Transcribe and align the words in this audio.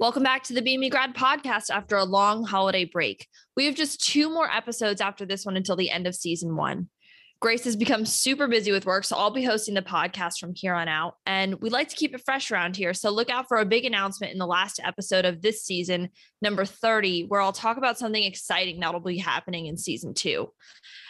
Welcome 0.00 0.22
back 0.22 0.44
to 0.44 0.54
the 0.54 0.62
BME 0.62 0.90
Grad 0.90 1.14
podcast 1.14 1.68
after 1.68 1.94
a 1.94 2.04
long 2.04 2.42
holiday 2.42 2.86
break. 2.86 3.28
We 3.54 3.66
have 3.66 3.74
just 3.74 4.02
two 4.02 4.30
more 4.30 4.50
episodes 4.50 5.02
after 5.02 5.26
this 5.26 5.44
one 5.44 5.58
until 5.58 5.76
the 5.76 5.90
end 5.90 6.06
of 6.06 6.14
season 6.14 6.56
one. 6.56 6.88
Grace 7.40 7.64
has 7.64 7.76
become 7.76 8.06
super 8.06 8.48
busy 8.48 8.72
with 8.72 8.86
work, 8.86 9.04
so 9.04 9.14
I'll 9.14 9.30
be 9.30 9.44
hosting 9.44 9.74
the 9.74 9.82
podcast 9.82 10.38
from 10.40 10.54
here 10.54 10.72
on 10.72 10.88
out. 10.88 11.16
And 11.26 11.60
we'd 11.60 11.72
like 11.72 11.90
to 11.90 11.96
keep 11.96 12.14
it 12.14 12.22
fresh 12.24 12.50
around 12.50 12.76
here. 12.76 12.94
So 12.94 13.10
look 13.10 13.28
out 13.28 13.46
for 13.46 13.58
a 13.58 13.66
big 13.66 13.84
announcement 13.84 14.32
in 14.32 14.38
the 14.38 14.46
last 14.46 14.80
episode 14.82 15.26
of 15.26 15.42
this 15.42 15.64
season, 15.64 16.08
number 16.40 16.64
30, 16.64 17.24
where 17.24 17.42
I'll 17.42 17.52
talk 17.52 17.76
about 17.76 17.98
something 17.98 18.22
exciting 18.22 18.80
that'll 18.80 19.00
be 19.00 19.18
happening 19.18 19.66
in 19.66 19.76
season 19.76 20.14
two. 20.14 20.48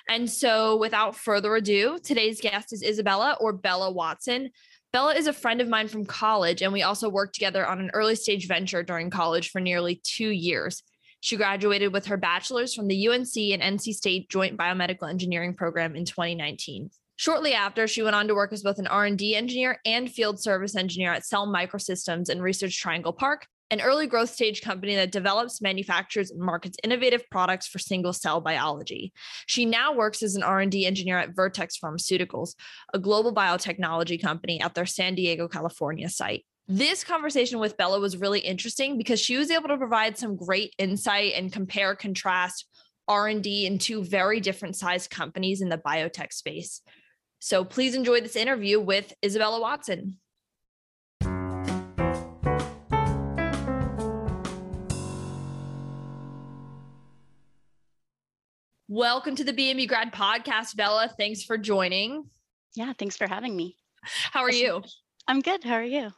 And 0.09 0.29
so 0.29 0.77
without 0.77 1.14
further 1.14 1.54
ado, 1.54 2.00
today's 2.02 2.41
guest 2.41 2.72
is 2.72 2.82
Isabella 2.82 3.36
or 3.41 3.52
Bella 3.52 3.93
Watson. 3.93 4.50
Bella 4.93 5.14
is 5.14 5.29
a 5.29 5.32
friend 5.32 5.61
of 5.61 5.68
mine 5.68 5.86
from 5.86 6.04
college, 6.04 6.62
and 6.62 6.73
we 6.73 6.82
also 6.82 7.09
worked 7.09 7.34
together 7.34 7.64
on 7.64 7.79
an 7.79 7.91
early 7.95 8.16
stage 8.16 8.48
venture 8.48 8.82
during 8.82 9.09
college 9.09 9.50
for 9.50 9.61
nearly 9.61 10.00
two 10.02 10.30
years. 10.30 10.82
She 11.20 11.37
graduated 11.37 11.92
with 11.92 12.06
her 12.06 12.16
bachelor's 12.16 12.74
from 12.74 12.88
the 12.88 13.09
UNC 13.09 13.37
and 13.37 13.62
NC 13.62 13.95
State 13.95 14.29
Joint 14.29 14.56
Biomedical 14.56 15.09
Engineering 15.09 15.55
program 15.55 15.95
in 15.95 16.05
2019. 16.05 16.91
Shortly 17.15 17.55
after, 17.55 17.87
she 17.87 18.02
went 18.02 18.16
on 18.16 18.27
to 18.27 18.34
work 18.34 18.52
as 18.52 18.62
both 18.62 18.80
an 18.80 18.88
R&D 18.88 19.37
engineer 19.37 19.79
and 19.84 20.10
field 20.10 20.42
service 20.42 20.74
engineer 20.74 21.12
at 21.12 21.24
Cell 21.24 21.46
Microsystems 21.46 22.29
in 22.29 22.43
Research 22.43 22.77
Triangle 22.80 23.12
Park, 23.12 23.46
an 23.70 23.80
early 23.80 24.06
growth 24.06 24.30
stage 24.30 24.62
company 24.62 24.95
that 24.97 25.12
develops, 25.12 25.60
manufactures, 25.60 26.30
and 26.30 26.41
markets 26.41 26.77
innovative 26.83 27.23
products 27.30 27.66
for 27.66 27.79
single 27.79 28.12
cell 28.12 28.41
biology. 28.41 29.12
She 29.46 29.65
now 29.65 29.95
works 29.95 30.23
as 30.23 30.34
an 30.34 30.43
R&D 30.43 30.87
engineer 30.87 31.19
at 31.19 31.34
Vertex 31.34 31.79
Pharmaceuticals, 31.79 32.55
a 32.93 32.98
global 32.98 33.34
biotechnology 33.34 34.20
company 34.20 34.60
at 34.60 34.74
their 34.74 34.87
San 34.87 35.15
Diego, 35.15 35.48
California 35.48 36.09
site. 36.09 36.45
This 36.69 37.02
conversation 37.02 37.59
with 37.59 37.77
Bella 37.77 37.98
was 37.98 38.16
really 38.16 38.41
interesting 38.41 38.96
because 38.96 39.20
she 39.20 39.37
was 39.37 39.51
able 39.51 39.69
to 39.69 39.77
provide 39.77 40.16
some 40.16 40.37
great 40.37 40.73
insight 40.79 41.32
and 41.34 41.52
compare 41.52 41.96
contrast 41.96 42.66
R&D 43.09 43.66
in 43.66 43.79
two 43.79 44.04
very 44.04 44.38
different 44.38 44.76
sized 44.76 45.10
companies 45.10 45.63
in 45.63 45.68
the 45.68 45.79
biotech 45.79 46.32
space. 46.32 46.80
So 47.41 47.65
please 47.65 47.96
enjoy 47.96 48.21
this 48.21 48.37
interview 48.37 48.79
with 48.79 49.13
Isabella 49.24 49.60
Watson. 49.60 50.20
Welcome 58.93 59.37
to 59.37 59.45
the 59.45 59.52
BME 59.52 59.87
Grad 59.87 60.13
Podcast, 60.13 60.74
Bella. 60.74 61.09
Thanks 61.16 61.45
for 61.45 61.57
joining. 61.57 62.24
Yeah, 62.74 62.93
thanks 62.99 63.16
for 63.16 63.29
having 63.29 63.55
me. 63.55 63.77
How 64.03 64.41
are 64.41 64.50
you? 64.50 64.82
I'm 65.28 65.41
good. 65.43 65.62
How 65.62 65.75
are 65.75 65.84
you? 65.84 66.10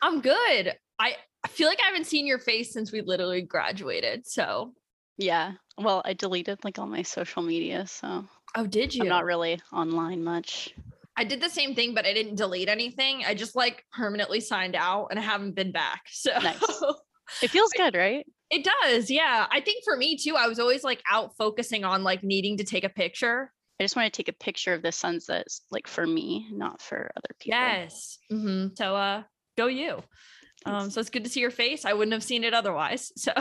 I'm 0.00 0.22
good. 0.22 0.72
I 0.98 1.16
feel 1.48 1.68
like 1.68 1.80
I 1.82 1.86
haven't 1.86 2.06
seen 2.06 2.26
your 2.26 2.38
face 2.38 2.72
since 2.72 2.90
we 2.90 3.02
literally 3.02 3.42
graduated. 3.42 4.26
So, 4.26 4.72
yeah. 5.18 5.52
Well, 5.76 6.00
I 6.06 6.14
deleted 6.14 6.64
like 6.64 6.78
all 6.78 6.86
my 6.86 7.02
social 7.02 7.42
media. 7.42 7.86
So, 7.86 8.24
oh, 8.54 8.66
did 8.66 8.94
you? 8.94 9.02
I'm 9.02 9.08
not 9.10 9.26
really 9.26 9.60
online 9.70 10.24
much. 10.24 10.74
I 11.18 11.24
did 11.24 11.42
the 11.42 11.50
same 11.50 11.74
thing, 11.74 11.92
but 11.92 12.06
I 12.06 12.14
didn't 12.14 12.36
delete 12.36 12.70
anything. 12.70 13.24
I 13.26 13.34
just 13.34 13.54
like 13.54 13.84
permanently 13.92 14.40
signed 14.40 14.76
out 14.76 15.08
and 15.10 15.18
I 15.18 15.22
haven't 15.22 15.56
been 15.56 15.72
back. 15.72 16.00
So, 16.10 16.30
nice. 16.38 16.82
it 17.42 17.50
feels 17.50 17.72
good, 17.76 17.94
right? 17.94 18.24
It 18.54 18.64
does. 18.82 19.10
Yeah. 19.10 19.46
I 19.50 19.60
think 19.60 19.82
for 19.84 19.96
me 19.96 20.16
too, 20.16 20.36
I 20.36 20.46
was 20.46 20.60
always 20.60 20.84
like 20.84 21.02
out 21.10 21.36
focusing 21.36 21.84
on 21.84 22.04
like 22.04 22.22
needing 22.22 22.58
to 22.58 22.64
take 22.64 22.84
a 22.84 22.88
picture. 22.88 23.52
I 23.80 23.82
just 23.82 23.96
want 23.96 24.12
to 24.12 24.16
take 24.16 24.28
a 24.28 24.38
picture 24.38 24.72
of 24.72 24.82
the 24.82 24.92
sunsets, 24.92 25.62
like 25.72 25.88
for 25.88 26.06
me, 26.06 26.46
not 26.52 26.80
for 26.80 27.10
other 27.16 27.34
people. 27.40 27.58
Yes. 27.58 28.18
Mm-hmm. 28.30 28.74
So, 28.76 28.94
uh, 28.94 29.22
go 29.58 29.66
you. 29.66 30.00
Um, 30.66 30.88
so 30.88 31.00
it's 31.00 31.10
good 31.10 31.24
to 31.24 31.30
see 31.30 31.40
your 31.40 31.50
face. 31.50 31.84
I 31.84 31.94
wouldn't 31.94 32.12
have 32.12 32.22
seen 32.22 32.44
it 32.44 32.54
otherwise. 32.54 33.10
So 33.16 33.32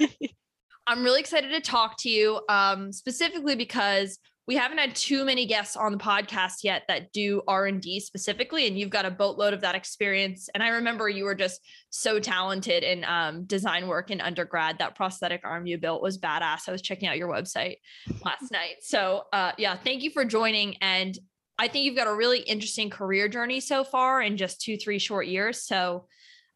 yeah. 0.00 0.06
I'm 0.86 1.04
really 1.04 1.20
excited 1.20 1.50
to 1.50 1.60
talk 1.60 1.96
to 2.00 2.08
you, 2.08 2.40
um, 2.48 2.90
specifically 2.90 3.56
because 3.56 4.18
we 4.46 4.56
haven't 4.56 4.78
had 4.78 4.94
too 4.94 5.24
many 5.24 5.46
guests 5.46 5.76
on 5.76 5.92
the 5.92 5.98
podcast 5.98 6.64
yet 6.64 6.82
that 6.88 7.12
do 7.12 7.42
r&d 7.48 8.00
specifically 8.00 8.66
and 8.66 8.78
you've 8.78 8.90
got 8.90 9.06
a 9.06 9.10
boatload 9.10 9.54
of 9.54 9.60
that 9.62 9.74
experience. 9.74 10.48
And 10.54 10.62
i 10.62 10.68
remember 10.68 11.08
you 11.08 11.24
were 11.24 11.34
just 11.34 11.60
so 11.90 12.18
talented 12.18 12.82
in 12.82 13.04
um, 13.04 13.44
design 13.44 13.86
work 13.86 14.10
in 14.10 14.20
undergrad. 14.20 14.78
That 14.78 14.96
prosthetic 14.96 15.42
arm 15.44 15.66
you 15.66 15.78
built 15.78 16.02
was 16.02 16.18
badass. 16.18 16.68
I 16.68 16.72
was 16.72 16.82
checking 16.82 17.08
out 17.08 17.16
your 17.16 17.28
website 17.28 17.76
last 18.24 18.50
night. 18.50 18.76
So 18.82 19.24
uh, 19.32 19.52
yeah 19.58 19.76
thank 19.76 20.02
you 20.02 20.10
for 20.10 20.24
joining. 20.24 20.76
And 20.76 21.18
i 21.58 21.68
think 21.68 21.84
you've 21.84 21.96
got 21.96 22.08
a 22.08 22.14
really 22.14 22.40
interesting 22.40 22.90
career 22.90 23.28
journey 23.28 23.60
so 23.60 23.84
far 23.84 24.20
in 24.20 24.36
just 24.36 24.60
two 24.60 24.76
three 24.76 24.98
short 24.98 25.26
years. 25.26 25.62
So 25.62 26.06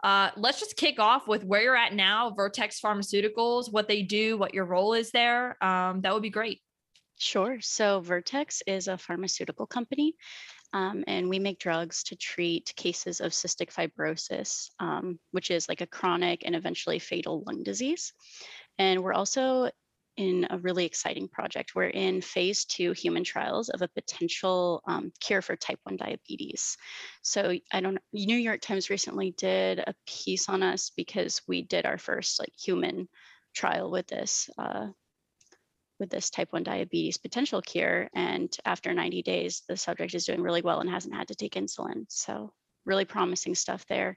uh, 0.04 0.30
let's 0.36 0.60
just 0.60 0.76
kick 0.76 1.00
off 1.00 1.26
with 1.26 1.42
where 1.42 1.60
you're 1.60 1.76
at 1.76 1.92
now 1.92 2.30
vertex 2.30 2.80
pharmaceuticals 2.80 3.72
what 3.72 3.88
they 3.88 4.02
do 4.02 4.36
what 4.36 4.54
your 4.54 4.64
role 4.64 4.92
is 4.92 5.10
there. 5.10 5.62
Um, 5.64 6.02
that 6.02 6.12
would 6.12 6.22
be 6.22 6.30
great 6.30 6.60
Sure. 7.18 7.58
So 7.60 8.00
Vertex 8.00 8.62
is 8.66 8.86
a 8.86 8.96
pharmaceutical 8.96 9.66
company, 9.66 10.14
um, 10.72 11.02
and 11.08 11.28
we 11.28 11.40
make 11.40 11.58
drugs 11.58 12.04
to 12.04 12.16
treat 12.16 12.72
cases 12.76 13.20
of 13.20 13.32
cystic 13.32 13.72
fibrosis, 13.72 14.70
um, 14.78 15.18
which 15.32 15.50
is 15.50 15.68
like 15.68 15.80
a 15.80 15.86
chronic 15.86 16.42
and 16.44 16.54
eventually 16.54 17.00
fatal 17.00 17.42
lung 17.44 17.64
disease. 17.64 18.12
And 18.78 19.02
we're 19.02 19.14
also 19.14 19.70
in 20.16 20.46
a 20.50 20.58
really 20.58 20.84
exciting 20.84 21.28
project. 21.28 21.74
We're 21.74 21.84
in 21.88 22.20
phase 22.20 22.64
two 22.64 22.92
human 22.92 23.24
trials 23.24 23.68
of 23.68 23.82
a 23.82 23.88
potential 23.88 24.82
um, 24.86 25.12
cure 25.20 25.42
for 25.42 25.56
type 25.56 25.78
1 25.84 25.96
diabetes. 25.96 26.76
So 27.22 27.56
I 27.72 27.80
don't 27.80 27.98
New 28.12 28.36
York 28.36 28.60
Times 28.60 28.90
recently 28.90 29.32
did 29.32 29.78
a 29.78 29.94
piece 30.06 30.48
on 30.48 30.62
us 30.62 30.90
because 30.96 31.40
we 31.46 31.62
did 31.62 31.86
our 31.86 31.98
first 31.98 32.40
like 32.40 32.52
human 32.56 33.08
trial 33.54 33.90
with 33.90 34.08
this 34.08 34.50
uh, 34.58 34.88
with 35.98 36.10
this 36.10 36.30
type 36.30 36.52
1 36.52 36.62
diabetes 36.62 37.18
potential 37.18 37.62
cure. 37.62 38.08
And 38.14 38.54
after 38.64 38.92
90 38.92 39.22
days, 39.22 39.62
the 39.68 39.76
subject 39.76 40.14
is 40.14 40.26
doing 40.26 40.42
really 40.42 40.62
well 40.62 40.80
and 40.80 40.90
hasn't 40.90 41.14
had 41.14 41.28
to 41.28 41.34
take 41.34 41.54
insulin. 41.54 42.04
So 42.08 42.52
really 42.84 43.04
promising 43.04 43.54
stuff 43.54 43.84
there. 43.86 44.16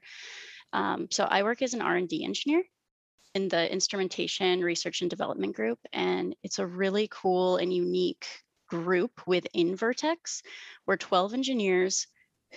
Um, 0.72 1.08
so 1.10 1.24
I 1.24 1.42
work 1.42 1.62
as 1.62 1.74
an 1.74 1.82
R&D 1.82 2.24
engineer 2.24 2.62
in 3.34 3.48
the 3.48 3.70
instrumentation 3.70 4.60
research 4.60 5.00
and 5.00 5.10
development 5.10 5.54
group. 5.54 5.78
And 5.92 6.34
it's 6.42 6.58
a 6.58 6.66
really 6.66 7.08
cool 7.10 7.56
and 7.56 7.72
unique 7.72 8.26
group 8.68 9.26
within 9.26 9.76
Vertex. 9.76 10.42
We're 10.86 10.96
12 10.96 11.34
engineers 11.34 12.06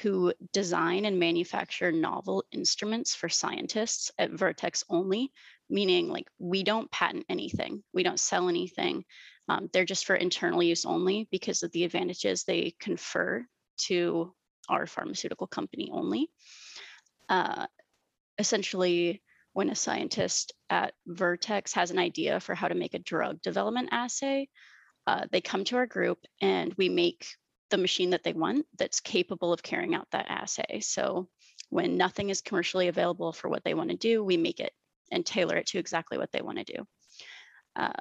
who 0.02 0.34
design 0.52 1.06
and 1.06 1.20
manufacture 1.20 1.92
novel 1.92 2.44
instruments 2.52 3.16
for 3.16 3.30
scientists 3.30 4.12
at 4.18 4.32
Vertex 4.32 4.84
only 4.90 5.32
meaning 5.70 6.10
like 6.10 6.28
we 6.40 6.64
don't 6.64 6.92
patent 6.92 7.26
anything, 7.30 7.84
we 7.94 8.04
don't 8.04 8.20
sell 8.20 8.50
anything. 8.50 9.04
Um, 9.48 9.70
they're 9.72 9.86
just 9.86 10.06
for 10.06 10.16
internal 10.16 10.64
use 10.64 10.86
only 10.86 11.28
because 11.32 11.64
of 11.64 11.72
the 11.72 11.84
advantages 11.84 12.44
they 12.44 12.74
confer 12.80 13.46
to 13.78 14.34
our 14.70 14.88
pharmaceutical 14.88 15.48
company 15.48 15.90
only. 15.92 16.30
Uh, 17.30 17.68
essentially, 18.40 19.22
when 19.54 19.70
a 19.70 19.76
scientist 19.76 20.54
at 20.70 20.94
Vertex 21.08 21.74
has 21.74 21.92
an 21.92 22.00
idea 22.00 22.40
for 22.40 22.56
how 22.56 22.68
to 22.68 22.76
make 22.76 22.94
a 22.94 23.00
drug 23.00 23.42
development 23.42 23.90
assay, 23.92 24.50
uh, 25.08 25.26
they 25.32 25.42
come 25.42 25.64
to 25.66 25.78
our 25.78 25.86
group 25.86 26.20
and 26.42 26.74
we 26.74 26.90
make 26.90 27.28
the 27.70 27.78
machine 27.78 28.12
that 28.12 28.24
they 28.24 28.34
want 28.34 28.66
that's 28.78 29.00
capable 29.00 29.54
of 29.54 29.64
carrying 29.64 29.96
out 29.96 30.08
that 30.12 30.26
assay. 30.30 30.82
So 30.82 31.30
when 31.70 31.98
nothing 31.98 32.30
is 32.30 32.42
commercially 32.42 32.88
available 32.88 33.32
for 33.34 33.50
what 33.50 33.64
they 33.64 33.74
want 33.74 33.92
to 33.92 33.98
do, 33.98 34.24
we 34.24 34.38
make 34.38 34.60
it 34.60 34.74
and 35.12 35.26
tailor 35.26 35.58
it 35.58 35.68
to 35.68 35.80
exactly 35.80 36.18
what 36.18 36.32
they 36.32 36.42
want 36.42 36.58
to 36.60 36.64
do. 36.64 36.86
Uh, 37.76 37.94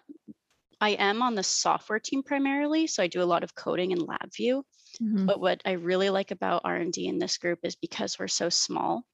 I 0.81 0.91
am 0.91 1.23
on 1.23 1.35
the 1.35 1.43
software 1.43 1.99
team 1.99 2.23
primarily, 2.23 2.87
so 2.87 3.03
I 3.03 3.07
do 3.07 3.23
a 3.23 3.25
lot 3.25 3.45
of 3.45 3.55
coding 3.55 3.93
in 3.93 3.99
LabVIEW. 3.99 4.63
Mm-hmm. 5.03 5.27
But 5.27 5.41
what 5.41 5.63
I 5.65 5.73
really 5.73 6.11
like 6.11 6.31
about 6.31 6.63
R&D 6.65 7.07
in 7.07 7.19
this 7.19 7.39
group 7.39 7.61
is 7.63 7.77
because 7.77 8.19
we're 8.19 8.29
so 8.29 8.49
small, 8.49 9.05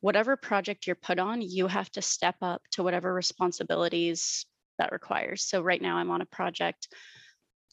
whatever 0.00 0.36
project 0.36 0.86
you're 0.86 0.96
put 0.96 1.18
on, 1.18 1.42
you 1.42 1.66
have 1.66 1.90
to 1.92 2.02
step 2.02 2.36
up 2.42 2.62
to 2.72 2.82
whatever 2.82 3.12
responsibilities 3.12 4.46
that 4.78 4.92
requires. 4.92 5.42
So 5.42 5.62
right 5.62 5.80
now 5.80 5.96
I'm 5.96 6.10
on 6.10 6.20
a 6.20 6.26
project, 6.26 6.88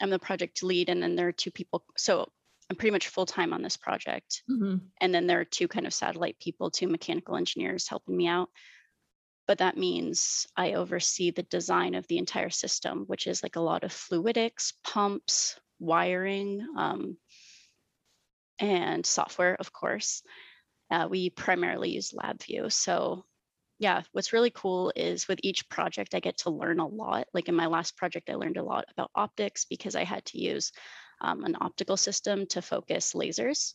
I'm 0.02 0.10
the 0.10 0.20
project 0.20 0.64
lead, 0.64 0.90
and 0.90 1.02
then 1.02 1.16
there 1.16 1.28
are 1.28 1.34
two 1.34 1.52
people. 1.52 1.84
So 1.98 2.28
I'm 2.70 2.76
pretty 2.76 2.92
much 2.92 3.10
full 3.10 3.26
time 3.26 3.54
on 3.54 3.62
this 3.62 3.78
project. 3.78 4.42
Mm-hmm. 4.50 4.78
And 5.02 5.14
then 5.14 5.28
there 5.28 5.40
are 5.40 5.46
two 5.46 5.68
kind 5.68 5.86
of 5.86 5.94
satellite 5.94 6.40
people, 6.40 6.72
two 6.72 6.88
mechanical 6.88 7.36
engineers 7.36 7.88
helping 7.88 8.18
me 8.18 8.28
out 8.28 8.50
but 9.48 9.58
that 9.58 9.78
means 9.78 10.48
I 10.56 10.74
oversee 10.74 11.32
the 11.32 11.44
design 11.44 11.96
of 11.96 12.08
the 12.08 12.18
entire 12.18 12.50
system, 12.50 13.04
which 13.08 13.28
is 13.28 13.44
like 13.44 13.56
a 13.56 13.62
lot 13.62 13.84
of 13.84 13.92
fluidics, 13.92 14.74
pumps, 14.84 15.60
wiring, 15.80 16.66
um, 16.78 17.18
and 18.60 19.06
software, 19.06 19.56
of 19.60 19.74
course. 19.74 20.24
Uh, 20.90 21.08
we 21.10 21.30
primarily 21.30 21.90
use 21.90 22.12
LabVIEW. 22.12 22.72
So 22.72 23.26
yeah, 23.80 24.04
what's 24.12 24.32
really 24.32 24.52
cool 24.52 24.94
is 24.96 25.28
with 25.28 25.40
each 25.44 25.68
project, 25.68 26.16
I 26.16 26.20
get 26.20 26.38
to 26.40 26.50
learn 26.50 26.80
a 26.80 26.88
lot. 26.88 27.28
Like 27.34 27.50
in 27.50 27.56
my 27.56 27.66
last 27.66 27.98
project, 27.98 28.30
I 28.30 28.36
learned 28.36 28.58
a 28.58 28.64
lot 28.64 28.86
about 28.92 29.12
optics 29.16 29.66
because 29.66 29.96
I 29.96 30.04
had 30.04 30.24
to 30.26 30.40
use 30.40 30.72
um, 31.22 31.44
an 31.44 31.58
optical 31.60 31.98
system 31.98 32.46
to 32.48 32.62
focus 32.62 33.14
lasers. 33.14 33.74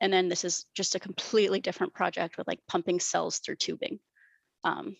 And 0.00 0.12
then 0.12 0.28
this 0.28 0.44
is 0.44 0.66
just 0.74 0.96
a 0.96 1.00
completely 1.00 1.60
different 1.60 1.94
project 1.94 2.36
with 2.36 2.48
like 2.48 2.60
pumping 2.68 2.98
cells 2.98 3.38
through 3.38 3.56
tubing. 3.56 4.00
Um, 4.64 4.96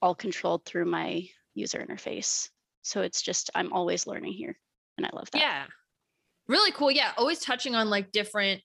all 0.00 0.14
controlled 0.14 0.64
through 0.64 0.86
my 0.86 1.26
user 1.54 1.78
interface. 1.78 2.48
So 2.82 3.02
it's 3.02 3.22
just, 3.22 3.50
I'm 3.54 3.72
always 3.72 4.06
learning 4.06 4.32
here. 4.32 4.56
And 4.96 5.06
I 5.06 5.10
love 5.12 5.30
that. 5.32 5.40
Yeah. 5.40 5.64
Really 6.48 6.72
cool. 6.72 6.90
Yeah. 6.90 7.12
Always 7.16 7.40
touching 7.40 7.74
on 7.74 7.90
like 7.90 8.12
different 8.12 8.62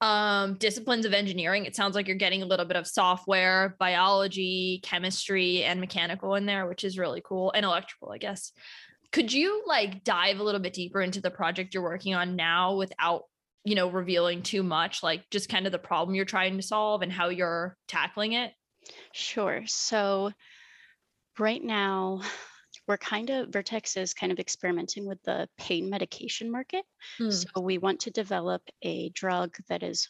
um 0.00 0.54
disciplines 0.54 1.06
of 1.06 1.14
engineering. 1.14 1.64
It 1.64 1.76
sounds 1.76 1.94
like 1.94 2.08
you're 2.08 2.16
getting 2.16 2.42
a 2.42 2.46
little 2.46 2.66
bit 2.66 2.76
of 2.76 2.88
software, 2.88 3.76
biology, 3.78 4.80
chemistry, 4.82 5.62
and 5.62 5.78
mechanical 5.78 6.34
in 6.34 6.44
there, 6.44 6.66
which 6.66 6.82
is 6.82 6.98
really 6.98 7.22
cool. 7.24 7.52
And 7.54 7.64
electrical, 7.64 8.10
I 8.10 8.18
guess. 8.18 8.50
Could 9.12 9.32
you 9.32 9.62
like 9.64 10.02
dive 10.02 10.40
a 10.40 10.42
little 10.42 10.60
bit 10.60 10.72
deeper 10.72 11.00
into 11.00 11.20
the 11.20 11.30
project 11.30 11.72
you're 11.72 11.84
working 11.84 12.14
on 12.14 12.34
now 12.34 12.74
without, 12.74 13.22
you 13.64 13.76
know, 13.76 13.90
revealing 13.90 14.42
too 14.42 14.64
much, 14.64 15.04
like 15.04 15.22
just 15.30 15.48
kind 15.48 15.66
of 15.66 15.72
the 15.72 15.78
problem 15.78 16.16
you're 16.16 16.24
trying 16.24 16.56
to 16.56 16.62
solve 16.62 17.02
and 17.02 17.12
how 17.12 17.28
you're 17.28 17.76
tackling 17.86 18.32
it? 18.32 18.52
Sure. 19.12 19.62
So 19.66 20.32
right 21.38 21.62
now, 21.62 22.22
we're 22.88 22.98
kind 22.98 23.30
of 23.30 23.48
Vertex 23.50 23.96
is 23.96 24.14
kind 24.14 24.32
of 24.32 24.38
experimenting 24.38 25.06
with 25.06 25.22
the 25.22 25.48
pain 25.58 25.88
medication 25.90 26.50
market. 26.50 26.84
Hmm. 27.18 27.30
So 27.30 27.48
we 27.60 27.78
want 27.78 28.00
to 28.00 28.10
develop 28.10 28.62
a 28.82 29.10
drug 29.10 29.56
that 29.68 29.82
is 29.82 30.08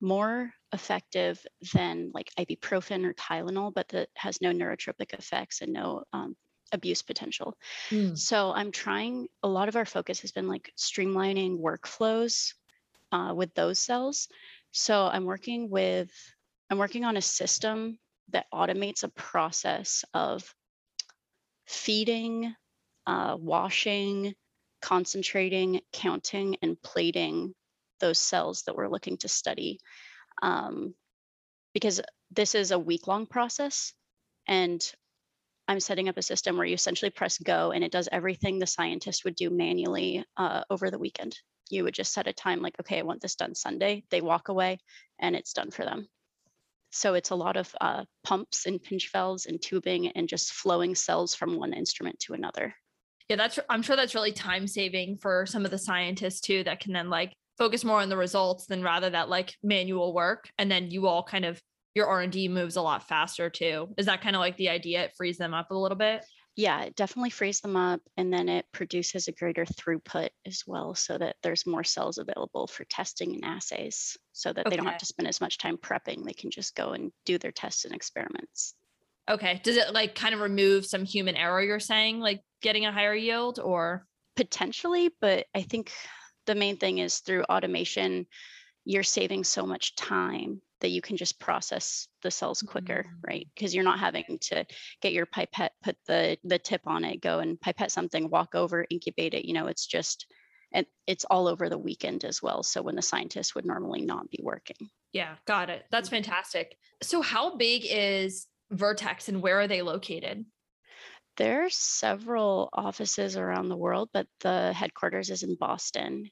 more 0.00 0.52
effective 0.72 1.44
than 1.74 2.10
like 2.14 2.30
ibuprofen 2.38 3.04
or 3.04 3.14
Tylenol, 3.14 3.72
but 3.74 3.88
that 3.88 4.08
has 4.16 4.40
no 4.40 4.50
neurotropic 4.50 5.12
effects 5.12 5.60
and 5.60 5.72
no 5.72 6.04
um, 6.12 6.36
abuse 6.72 7.02
potential. 7.02 7.56
Hmm. 7.88 8.14
So 8.14 8.52
I'm 8.52 8.72
trying. 8.72 9.28
A 9.42 9.48
lot 9.48 9.68
of 9.68 9.76
our 9.76 9.86
focus 9.86 10.20
has 10.20 10.32
been 10.32 10.48
like 10.48 10.72
streamlining 10.78 11.58
workflows 11.58 12.54
uh, 13.12 13.32
with 13.34 13.54
those 13.54 13.78
cells. 13.78 14.28
So 14.72 15.06
I'm 15.06 15.24
working 15.24 15.70
with 15.70 16.10
I'm 16.70 16.78
working 16.78 17.04
on 17.04 17.16
a 17.16 17.22
system 17.22 17.98
that 18.32 18.46
automates 18.52 19.02
a 19.02 19.08
process 19.08 20.04
of 20.14 20.54
feeding, 21.66 22.54
uh, 23.06 23.36
washing, 23.38 24.34
concentrating, 24.82 25.80
counting, 25.92 26.56
and 26.62 26.80
plating 26.82 27.54
those 28.00 28.18
cells 28.18 28.62
that 28.62 28.74
we're 28.74 28.88
looking 28.88 29.16
to 29.18 29.28
study. 29.28 29.78
Um, 30.42 30.94
because 31.74 32.00
this 32.30 32.54
is 32.54 32.70
a 32.70 32.78
week 32.78 33.06
long 33.06 33.26
process. 33.26 33.92
And 34.46 34.82
I'm 35.68 35.80
setting 35.80 36.08
up 36.08 36.16
a 36.16 36.22
system 36.22 36.56
where 36.56 36.66
you 36.66 36.74
essentially 36.74 37.10
press 37.10 37.38
go 37.38 37.70
and 37.70 37.84
it 37.84 37.92
does 37.92 38.08
everything 38.10 38.58
the 38.58 38.66
scientist 38.66 39.24
would 39.24 39.36
do 39.36 39.50
manually 39.50 40.24
uh, 40.36 40.62
over 40.68 40.90
the 40.90 40.98
weekend. 40.98 41.36
You 41.68 41.84
would 41.84 41.94
just 41.94 42.12
set 42.12 42.26
a 42.26 42.32
time 42.32 42.60
like, 42.60 42.74
okay, 42.80 42.98
I 42.98 43.02
want 43.02 43.20
this 43.20 43.36
done 43.36 43.54
Sunday. 43.54 44.02
They 44.10 44.20
walk 44.20 44.48
away 44.48 44.78
and 45.20 45.36
it's 45.36 45.52
done 45.52 45.70
for 45.70 45.84
them. 45.84 46.08
So 46.90 47.14
it's 47.14 47.30
a 47.30 47.34
lot 47.36 47.56
of 47.56 47.74
uh, 47.80 48.04
pumps 48.24 48.66
and 48.66 48.82
pinch 48.82 49.10
valves 49.12 49.46
and 49.46 49.60
tubing 49.60 50.08
and 50.08 50.28
just 50.28 50.52
flowing 50.52 50.94
cells 50.94 51.34
from 51.34 51.56
one 51.56 51.72
instrument 51.72 52.18
to 52.20 52.34
another. 52.34 52.74
Yeah, 53.28 53.36
that's 53.36 53.60
I'm 53.68 53.82
sure 53.82 53.94
that's 53.94 54.14
really 54.14 54.32
time 54.32 54.66
saving 54.66 55.18
for 55.18 55.46
some 55.46 55.64
of 55.64 55.70
the 55.70 55.78
scientists 55.78 56.40
too 56.40 56.64
that 56.64 56.80
can 56.80 56.92
then 56.92 57.10
like 57.10 57.32
focus 57.58 57.84
more 57.84 58.00
on 58.00 58.08
the 58.08 58.16
results 58.16 58.66
than 58.66 58.82
rather 58.82 59.10
that 59.10 59.28
like 59.28 59.54
manual 59.62 60.12
work 60.12 60.48
and 60.58 60.70
then 60.70 60.90
you 60.90 61.06
all 61.06 61.22
kind 61.22 61.44
of 61.44 61.60
your 61.94 62.06
R&D 62.06 62.48
moves 62.48 62.76
a 62.76 62.82
lot 62.82 63.06
faster 63.06 63.50
too. 63.50 63.92
Is 63.98 64.06
that 64.06 64.22
kind 64.22 64.36
of 64.36 64.40
like 64.40 64.56
the 64.56 64.68
idea 64.68 65.04
it 65.04 65.12
frees 65.16 65.38
them 65.38 65.54
up 65.54 65.70
a 65.70 65.74
little 65.74 65.98
bit? 65.98 66.24
Yeah, 66.60 66.82
it 66.82 66.94
definitely 66.94 67.30
frees 67.30 67.60
them 67.60 67.74
up 67.74 68.02
and 68.18 68.30
then 68.30 68.50
it 68.50 68.66
produces 68.70 69.28
a 69.28 69.32
greater 69.32 69.64
throughput 69.64 70.28
as 70.46 70.64
well 70.66 70.94
so 70.94 71.16
that 71.16 71.36
there's 71.42 71.66
more 71.66 71.84
cells 71.84 72.18
available 72.18 72.66
for 72.66 72.84
testing 72.84 73.34
and 73.34 73.44
assays 73.44 74.18
so 74.32 74.52
that 74.52 74.68
they 74.68 74.76
don't 74.76 74.84
have 74.84 74.98
to 74.98 75.06
spend 75.06 75.26
as 75.26 75.40
much 75.40 75.56
time 75.56 75.78
prepping. 75.78 76.24
They 76.24 76.34
can 76.34 76.50
just 76.50 76.74
go 76.74 76.90
and 76.90 77.12
do 77.24 77.38
their 77.38 77.50
tests 77.50 77.86
and 77.86 77.94
experiments. 77.94 78.74
Okay. 79.30 79.62
Does 79.64 79.76
it 79.76 79.94
like 79.94 80.14
kind 80.14 80.34
of 80.34 80.40
remove 80.40 80.84
some 80.84 81.06
human 81.06 81.34
error 81.34 81.62
you're 81.62 81.80
saying 81.80 82.20
like 82.20 82.42
getting 82.60 82.84
a 82.84 82.92
higher 82.92 83.14
yield 83.14 83.58
or 83.58 84.06
potentially 84.36 85.10
but 85.20 85.46
i 85.54 85.62
think 85.62 85.92
the 86.46 86.54
main 86.54 86.76
thing 86.76 86.98
is 86.98 87.18
through 87.18 87.42
automation 87.44 88.26
you're 88.84 89.02
saving 89.02 89.44
so 89.44 89.66
much 89.66 89.94
time 89.96 90.60
that 90.80 90.88
you 90.90 91.02
can 91.02 91.16
just 91.16 91.38
process 91.38 92.08
the 92.22 92.30
cells 92.30 92.62
quicker 92.62 93.04
Mm. 93.06 93.18
right 93.28 93.48
because 93.54 93.74
you're 93.74 93.84
not 93.84 93.98
having 94.00 94.38
to 94.40 94.64
get 95.02 95.12
your 95.12 95.26
pipette 95.26 95.72
put 95.82 95.96
the 96.06 96.38
the 96.44 96.58
tip 96.58 96.82
on 96.86 97.04
it 97.04 97.20
go 97.20 97.38
and 97.40 97.60
pipette 97.60 97.92
something 97.92 98.30
walk 98.30 98.54
over 98.54 98.86
incubate 98.90 99.34
it 99.34 99.44
you 99.44 99.52
know 99.54 99.66
it's 99.66 99.86
just 99.86 100.26
and 100.72 100.86
it's 101.06 101.24
all 101.26 101.48
over 101.48 101.68
the 101.68 101.78
weekend 101.78 102.24
as 102.24 102.40
well 102.42 102.62
so 102.62 102.80
when 102.82 102.96
the 102.96 103.02
scientist 103.02 103.54
would 103.54 103.66
normally 103.66 104.00
not 104.02 104.30
be 104.30 104.40
working 104.42 104.88
Yeah, 105.12 105.36
got 105.44 105.70
it. 105.70 105.84
That's 105.90 106.08
fantastic. 106.08 106.76
So 107.02 107.20
how 107.20 107.56
big 107.56 107.82
is 107.84 108.46
Vertex 108.70 109.28
and 109.28 109.42
where 109.42 109.58
are 109.58 109.66
they 109.66 109.82
located? 109.82 110.46
there 111.36 111.64
are 111.64 111.70
several 111.70 112.68
offices 112.72 113.36
around 113.36 113.68
the 113.68 113.76
world 113.76 114.08
but 114.12 114.26
the 114.40 114.72
headquarters 114.72 115.30
is 115.30 115.42
in 115.42 115.56
boston 115.56 116.30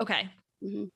Okay. 0.00 0.28
Mhm. 0.62 0.90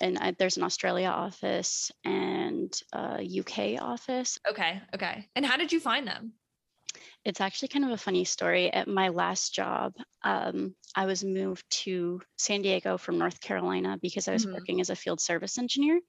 And 0.00 0.18
I, 0.18 0.32
there's 0.32 0.56
an 0.56 0.62
Australia 0.62 1.08
office 1.08 1.90
and 2.04 2.72
a 2.92 3.22
UK 3.22 3.78
office. 3.78 4.38
Okay. 4.48 4.80
Okay. 4.94 5.28
And 5.36 5.44
how 5.46 5.56
did 5.56 5.72
you 5.72 5.80
find 5.80 6.06
them? 6.06 6.34
It's 7.24 7.40
actually 7.40 7.68
kind 7.68 7.84
of 7.84 7.90
a 7.90 7.96
funny 7.98 8.24
story. 8.24 8.72
At 8.72 8.88
my 8.88 9.08
last 9.08 9.54
job, 9.54 9.94
um, 10.22 10.74
I 10.94 11.06
was 11.06 11.24
moved 11.24 11.68
to 11.84 12.20
San 12.38 12.62
Diego 12.62 12.98
from 12.98 13.18
North 13.18 13.40
Carolina 13.40 13.98
because 14.00 14.28
I 14.28 14.32
was 14.32 14.46
Mhm. 14.46 14.52
working 14.52 14.80
as 14.80 14.90
a 14.90 14.96
field 14.96 15.20
service 15.20 15.58
engineer. 15.58 16.00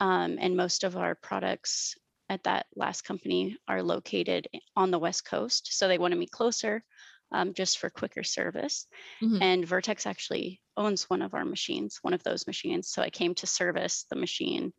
Um, 0.00 0.38
and 0.40 0.56
most 0.56 0.84
of 0.84 0.96
our 0.96 1.14
products 1.14 1.96
at 2.28 2.44
that 2.44 2.66
last 2.76 3.02
company 3.02 3.58
are 3.68 3.82
located 3.82 4.48
on 4.76 4.90
the 4.90 4.98
West 5.00 5.24
Coast. 5.26 5.68
So 5.72 5.88
they 5.88 5.98
wanted 5.98 6.18
me 6.18 6.26
closer 6.26 6.84
um, 7.32 7.54
just 7.54 7.78
for 7.78 7.90
quicker 7.90 8.22
service. 8.22 8.86
Mhm. 9.22 9.42
And 9.42 9.66
Vertex 9.66 10.06
actually 10.06 10.60
owns 10.76 11.04
one 11.04 11.22
of 11.22 11.34
our 11.34 11.44
machines, 11.44 11.98
one 12.02 12.14
of 12.14 12.22
those 12.22 12.46
machines. 12.46 12.88
So 12.88 13.02
I 13.02 13.10
came 13.10 13.34
to 13.36 13.46
service 13.46 14.04
the 14.10 14.16
machine 14.16 14.72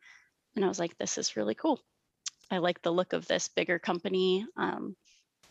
and 0.56 0.66
I 0.66 0.68
was 0.68 0.80
like, 0.80 0.98
this 0.98 1.18
is 1.18 1.36
really 1.36 1.56
cool. 1.56 1.82
I 2.50 2.60
like 2.60 2.82
the 2.82 2.92
look 2.92 3.14
of 3.14 3.28
this 3.28 3.50
bigger 3.50 3.80
company. 3.80 4.46
Um, 4.56 4.96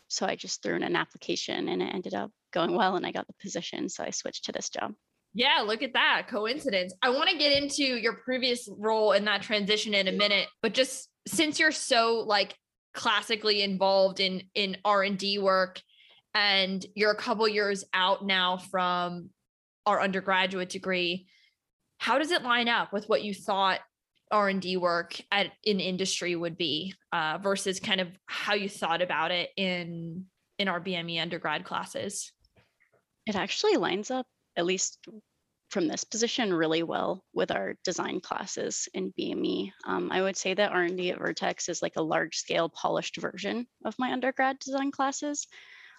so 0.08 0.26
I 0.26 0.36
just 0.36 0.62
threw 0.62 0.76
in 0.76 0.82
an 0.82 0.96
application 0.96 1.68
and 1.68 1.82
it 1.82 1.94
ended 1.94 2.14
up 2.14 2.30
going 2.52 2.74
well 2.74 2.96
and 2.96 3.04
I 3.04 3.12
got 3.12 3.26
the 3.26 3.34
position. 3.40 3.88
So 3.88 4.04
I 4.04 4.10
switched 4.10 4.44
to 4.46 4.52
this 4.52 4.70
job. 4.70 4.94
Yeah, 5.34 5.62
look 5.66 5.82
at 5.82 5.92
that 5.92 6.28
coincidence. 6.28 6.94
I 7.02 7.10
want 7.10 7.28
to 7.28 7.36
get 7.36 7.62
into 7.62 7.84
your 7.84 8.14
previous 8.14 8.68
role 8.78 9.12
in 9.12 9.26
that 9.26 9.42
transition 9.42 9.92
in 9.92 10.08
a 10.08 10.12
minute, 10.12 10.48
but 10.62 10.72
just 10.72 11.10
since 11.26 11.58
you're 11.58 11.72
so 11.72 12.24
like 12.26 12.56
classically 12.94 13.62
involved 13.62 14.20
in 14.20 14.44
in 14.54 14.78
R&D 14.84 15.38
work 15.38 15.82
and 16.36 16.84
you're 16.94 17.12
a 17.12 17.16
couple 17.16 17.48
years 17.48 17.82
out 17.94 18.22
now 18.22 18.58
from 18.58 19.30
our 19.86 20.02
undergraduate 20.02 20.68
degree, 20.68 21.28
how 21.96 22.18
does 22.18 22.30
it 22.30 22.42
line 22.42 22.68
up 22.68 22.92
with 22.92 23.08
what 23.08 23.24
you 23.24 23.32
thought 23.32 23.80
R&D 24.30 24.76
work 24.76 25.18
at 25.32 25.52
in 25.64 25.80
industry 25.80 26.36
would 26.36 26.58
be 26.58 26.92
uh, 27.10 27.38
versus 27.42 27.80
kind 27.80 28.02
of 28.02 28.08
how 28.26 28.52
you 28.52 28.68
thought 28.68 29.00
about 29.00 29.30
it 29.30 29.48
in 29.56 30.26
in 30.58 30.68
our 30.68 30.78
BME 30.78 31.22
undergrad 31.22 31.64
classes? 31.64 32.30
It 33.26 33.34
actually 33.34 33.76
lines 33.76 34.10
up, 34.10 34.26
at 34.58 34.66
least 34.66 34.98
from 35.70 35.88
this 35.88 36.04
position, 36.04 36.52
really 36.52 36.82
well 36.82 37.24
with 37.32 37.50
our 37.50 37.76
design 37.82 38.20
classes 38.20 38.90
in 38.92 39.14
BME. 39.18 39.72
Um, 39.86 40.12
I 40.12 40.20
would 40.20 40.36
say 40.36 40.52
that 40.52 40.72
R&D 40.72 41.12
at 41.12 41.18
Vertex 41.18 41.70
is 41.70 41.80
like 41.80 41.96
a 41.96 42.02
large 42.02 42.36
scale 42.36 42.68
polished 42.68 43.16
version 43.16 43.66
of 43.86 43.94
my 43.98 44.12
undergrad 44.12 44.58
design 44.58 44.90
classes. 44.90 45.46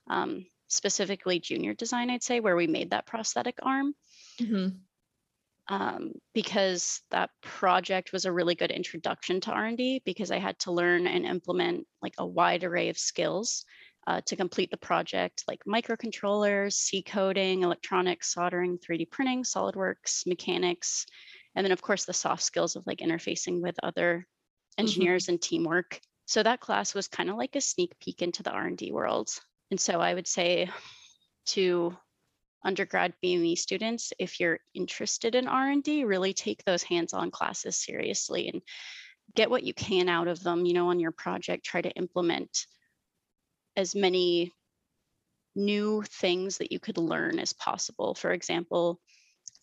Um, 0.09 0.45
specifically 0.69 1.39
junior 1.39 1.73
design, 1.73 2.09
I'd 2.09 2.23
say, 2.23 2.39
where 2.39 2.55
we 2.55 2.67
made 2.67 2.91
that 2.91 3.05
prosthetic 3.07 3.59
arm. 3.63 3.93
Mhm. 4.39 4.81
um, 5.69 6.13
because 6.33 7.01
that 7.11 7.29
project 7.41 8.13
was 8.13 8.23
a 8.25 8.31
really 8.31 8.55
good 8.55 8.71
introduction 8.71 9.41
to 9.41 9.51
R&D 9.51 10.01
because 10.05 10.31
I 10.31 10.37
had 10.37 10.57
to 10.59 10.71
learn 10.71 11.07
and 11.07 11.25
implement 11.25 11.87
like 12.01 12.13
a 12.17 12.25
wide 12.25 12.63
array 12.63 12.89
of 12.89 12.97
skills 12.97 13.65
uh, 14.07 14.21
to 14.27 14.37
complete 14.37 14.71
the 14.71 14.77
project, 14.77 15.43
like 15.47 15.59
microcontrollers, 15.67 16.73
C 16.73 17.03
coding, 17.03 17.63
electronics, 17.63 18.33
soldering, 18.33 18.77
3D 18.77 19.09
printing, 19.11 19.43
SolidWorks, 19.43 20.25
mechanics, 20.25 21.05
and 21.55 21.65
then 21.65 21.73
of 21.73 21.81
course 21.81 22.05
the 22.05 22.13
soft 22.13 22.43
skills 22.43 22.77
of 22.77 22.87
like 22.87 22.99
interfacing 22.99 23.61
with 23.61 23.75
other 23.83 24.25
engineers 24.77 25.27
and 25.27 25.41
teamwork. 25.41 25.99
So 26.25 26.43
that 26.43 26.61
class 26.61 26.93
was 26.93 27.07
kind 27.09 27.29
of 27.29 27.35
like 27.35 27.55
a 27.57 27.61
sneak 27.61 27.99
peek 27.99 28.21
into 28.21 28.43
the 28.43 28.51
R&D 28.51 28.91
world. 28.93 29.29
And 29.71 29.79
so 29.79 29.99
I 29.99 30.13
would 30.13 30.27
say 30.27 30.69
to 31.47 31.95
undergrad 32.63 33.13
BME 33.23 33.57
students, 33.57 34.13
if 34.19 34.39
you're 34.39 34.59
interested 34.73 35.35
in 35.35 35.47
R&D, 35.47 36.03
really 36.03 36.33
take 36.33 36.63
those 36.63 36.83
hands-on 36.83 37.31
classes 37.31 37.77
seriously 37.77 38.49
and 38.49 38.61
get 39.35 39.49
what 39.49 39.63
you 39.63 39.73
can 39.73 40.09
out 40.09 40.27
of 40.27 40.41
them, 40.41 40.65
you 40.65 40.73
know, 40.73 40.89
on 40.89 40.99
your 40.99 41.11
project, 41.11 41.65
try 41.65 41.81
to 41.81 41.91
implement 41.91 42.65
as 43.75 43.95
many 43.95 44.51
new 45.55 46.03
things 46.03 46.57
that 46.57 46.71
you 46.71 46.79
could 46.79 46.97
learn 46.97 47.39
as 47.39 47.53
possible. 47.53 48.15
For 48.15 48.31
example, 48.31 48.99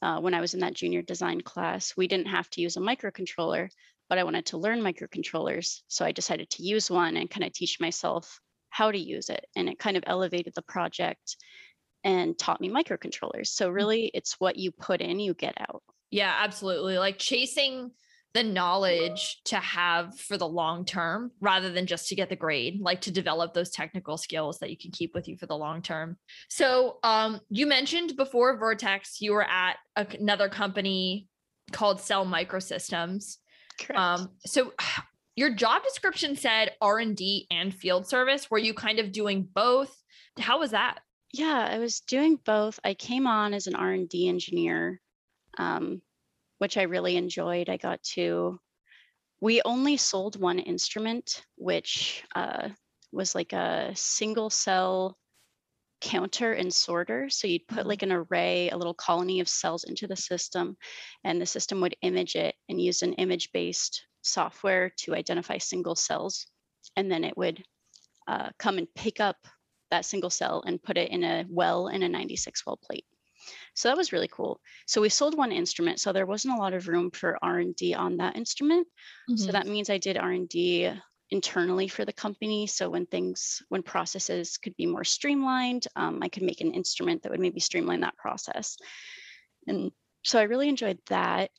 uh, 0.03 0.21
when 0.21 0.35
I 0.35 0.41
was 0.41 0.55
in 0.55 0.61
that 0.61 0.75
junior 0.75 1.03
design 1.03 1.41
class, 1.41 1.95
we 1.97 2.09
didn't 2.09 2.27
have 2.29 2.49
to 2.51 2.61
use 2.61 2.77
a 2.77 2.81
microcontroller, 2.81 3.69
but 4.09 4.19
I 4.19 4.25
wanted 4.25 4.47
to 4.47 4.59
learn 4.59 4.81
microcontrollers. 4.81 5.81
So 5.89 6.05
I 6.05 6.13
decided 6.13 6.51
to 6.51 6.63
use 6.63 6.91
one 6.91 7.17
and 7.17 7.31
kind 7.31 7.45
of 7.45 7.53
teach 7.53 7.81
myself 7.81 8.41
how 8.75 8.90
to 8.90 8.99
use 8.99 9.31
it. 9.31 9.47
And 9.54 9.69
it 9.69 9.78
kind 9.78 9.97
of 9.97 10.02
elevated 10.04 10.52
the 10.57 10.62
project 10.62 11.37
and 12.02 12.37
taught 12.37 12.61
me 12.61 12.69
microcontrollers. 12.69 13.47
So 13.47 13.71
Mm. 13.71 13.75
really 13.75 14.11
it's 14.12 14.40
what 14.40 14.57
you 14.57 14.73
put 14.73 15.00
in, 15.00 15.21
you 15.21 15.33
get 15.33 15.54
out. 15.61 15.85
Yeah, 16.11 16.35
absolutely. 16.40 16.99
Like 16.99 17.16
chasing 17.19 17.93
the 18.33 18.43
knowledge 18.43 19.40
to 19.45 19.57
have 19.57 20.19
for 20.19 20.37
the 20.37 20.49
long 20.49 20.85
term 20.85 21.31
rather 21.40 21.71
than 21.71 21.87
just 21.87 22.09
to 22.09 22.16
get 22.16 22.28
the 22.31 22.35
grade, 22.37 22.81
like 22.81 23.00
to 23.02 23.12
develop 23.12 23.54
those 23.54 23.71
technical 23.71 24.19
skills 24.19 24.59
that 24.59 24.71
you 24.71 24.76
can 24.76 24.90
keep 24.90 25.14
with 25.14 25.28
you 25.28 25.37
for 25.37 25.47
the 25.47 25.57
long 25.57 25.81
term. 25.81 26.16
So, 26.49 26.99
um, 27.04 27.40
you 27.49 27.69
mentioned 27.69 28.16
before 28.16 28.57
Vertex, 28.59 29.21
you 29.21 29.33
were 29.35 29.49
at 29.49 29.76
another 29.95 30.49
company 30.49 31.28
called 31.71 32.00
Cell 32.00 32.26
Microsystems. 32.26 33.37
Correct. 33.78 34.00
Um, 34.00 34.31
so 34.45 34.73
your 35.37 35.50
job 35.55 35.83
description 35.83 36.37
said 36.37 36.73
R&D 36.81 37.47
and 37.50 37.75
field 37.75 38.07
service. 38.09 38.50
Were 38.50 38.59
you 38.59 38.75
kind 38.75 38.99
of 38.99 39.12
doing 39.12 39.43
both? 39.53 40.03
How 40.38 40.59
was 40.59 40.71
that? 40.73 41.00
yeah, 41.33 41.69
I 41.69 41.79
was 41.79 42.00
doing 42.00 42.37
both. 42.45 42.79
I 42.85 42.95
came 42.95 43.26
on 43.26 43.55
as 43.55 43.67
an 43.67 43.75
R&D 43.75 44.29
engineer, 44.29 45.00
um, 45.59 46.00
which 46.59 46.76
I 46.76 46.83
really 46.83 47.17
enjoyed. 47.17 47.69
I 47.69 47.76
got 47.76 48.00
to, 48.14 48.61
we 49.41 49.61
only 49.64 49.97
sold 49.97 50.41
one 50.41 50.61
instrument, 50.61 51.43
which 51.57 52.23
uh, 52.37 52.69
was 53.11 53.35
like 53.35 53.53
a 53.53 53.93
single 53.97 54.49
cell 54.49 55.19
counter 56.00 56.53
and 56.53 56.73
sorter. 56.73 57.29
So 57.31 57.49
you'd 57.49 57.67
put 57.67 57.85
Mhm. 57.85 57.88
like 57.88 58.03
an 58.03 58.12
array, 58.12 58.69
a 58.71 58.76
little 58.76 58.95
colony 58.95 59.41
of 59.41 59.49
cells 59.49 59.83
into 59.85 60.07
the 60.07 60.17
system, 60.17 60.76
and 61.25 61.41
the 61.41 61.47
system 61.47 61.81
would 61.81 61.97
image 62.03 62.37
it 62.37 62.55
and 62.69 62.81
use 62.81 63.03
an 63.03 63.14
image-based 63.14 64.07
software 64.25 64.90
to 64.99 65.14
identify 65.14 65.59
single 65.59 65.95
cells. 65.95 66.47
And 66.97 67.11
then 67.11 67.25
it 67.25 67.37
would 67.37 67.64
uh, 68.26 68.50
come 68.59 68.78
and 68.78 68.93
pick 68.95 69.21
up 69.21 69.37
that 69.90 70.04
single 70.04 70.31
cell 70.31 70.62
and 70.66 70.83
put 70.83 70.97
it 70.99 71.11
in 71.11 71.25
a 71.25 71.45
well 71.49 71.88
in 71.88 72.02
a 72.02 72.09
96 72.09 72.66
well 72.66 72.76
plate. 72.76 73.04
So 73.75 73.88
that 73.88 73.97
was 73.97 74.12
really 74.12 74.28
cool. 74.28 74.61
So 74.87 75.00
we 75.00 75.09
sold 75.09 75.37
one 75.37 75.52
instrument, 75.52 76.00
so 76.00 76.12
there 76.12 76.26
wasn't 76.26 76.54
a 76.54 76.61
lot 76.61 76.73
of 76.73 76.88
room 76.88 77.11
for 77.11 77.38
R&D 77.43 77.95
on 77.95 78.16
that 78.16 78.37
instrument. 78.37 78.88
So 79.35 79.52
Mhm. 79.52 79.52
that 79.52 79.66
means 79.66 79.90
I 79.90 79.99
did 79.99 80.16
R&D 80.16 80.90
internally 81.31 81.88
for 81.88 82.04
the 82.04 82.12
company. 82.12 82.66
So 82.66 82.88
when 82.90 83.07
things, 83.07 83.62
when 83.69 83.83
processes 83.83 84.57
could 84.57 84.76
be 84.76 84.87
more 84.87 85.04
streamlined, 85.04 85.87
um, 85.97 86.23
I 86.23 86.28
could 86.28 86.43
make 86.43 86.61
an 86.61 86.73
instrument 86.73 87.23
that 87.23 87.31
would 87.33 87.40
maybe 87.40 87.61
streamline 87.61 88.00
that 88.00 88.16
process. 88.16 88.76
And 89.66 89.93
so 90.23 90.38
I 90.38 90.45
really 90.45 90.69
enjoyed 90.69 91.00
that. 91.09 91.50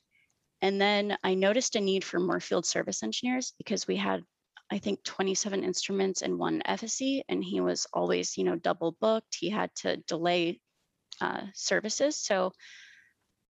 And 0.62 0.80
then 0.80 1.16
I 1.22 1.34
noticed 1.34 1.76
a 1.76 1.80
need 1.80 2.04
for 2.04 2.18
more 2.18 2.40
field 2.40 2.66
service 2.66 3.02
engineers 3.02 3.52
because 3.58 3.86
we 3.86 3.96
had, 3.96 4.22
I 4.70 4.78
think, 4.78 5.02
27 5.04 5.62
instruments 5.62 6.22
and 6.22 6.38
one 6.38 6.62
FSE, 6.66 7.22
and 7.28 7.44
he 7.44 7.60
was 7.60 7.86
always, 7.92 8.36
you 8.36 8.44
know, 8.44 8.56
double 8.56 8.96
booked. 9.00 9.36
He 9.38 9.50
had 9.50 9.74
to 9.76 9.98
delay 10.08 10.60
uh, 11.20 11.42
services. 11.54 12.16
So 12.16 12.52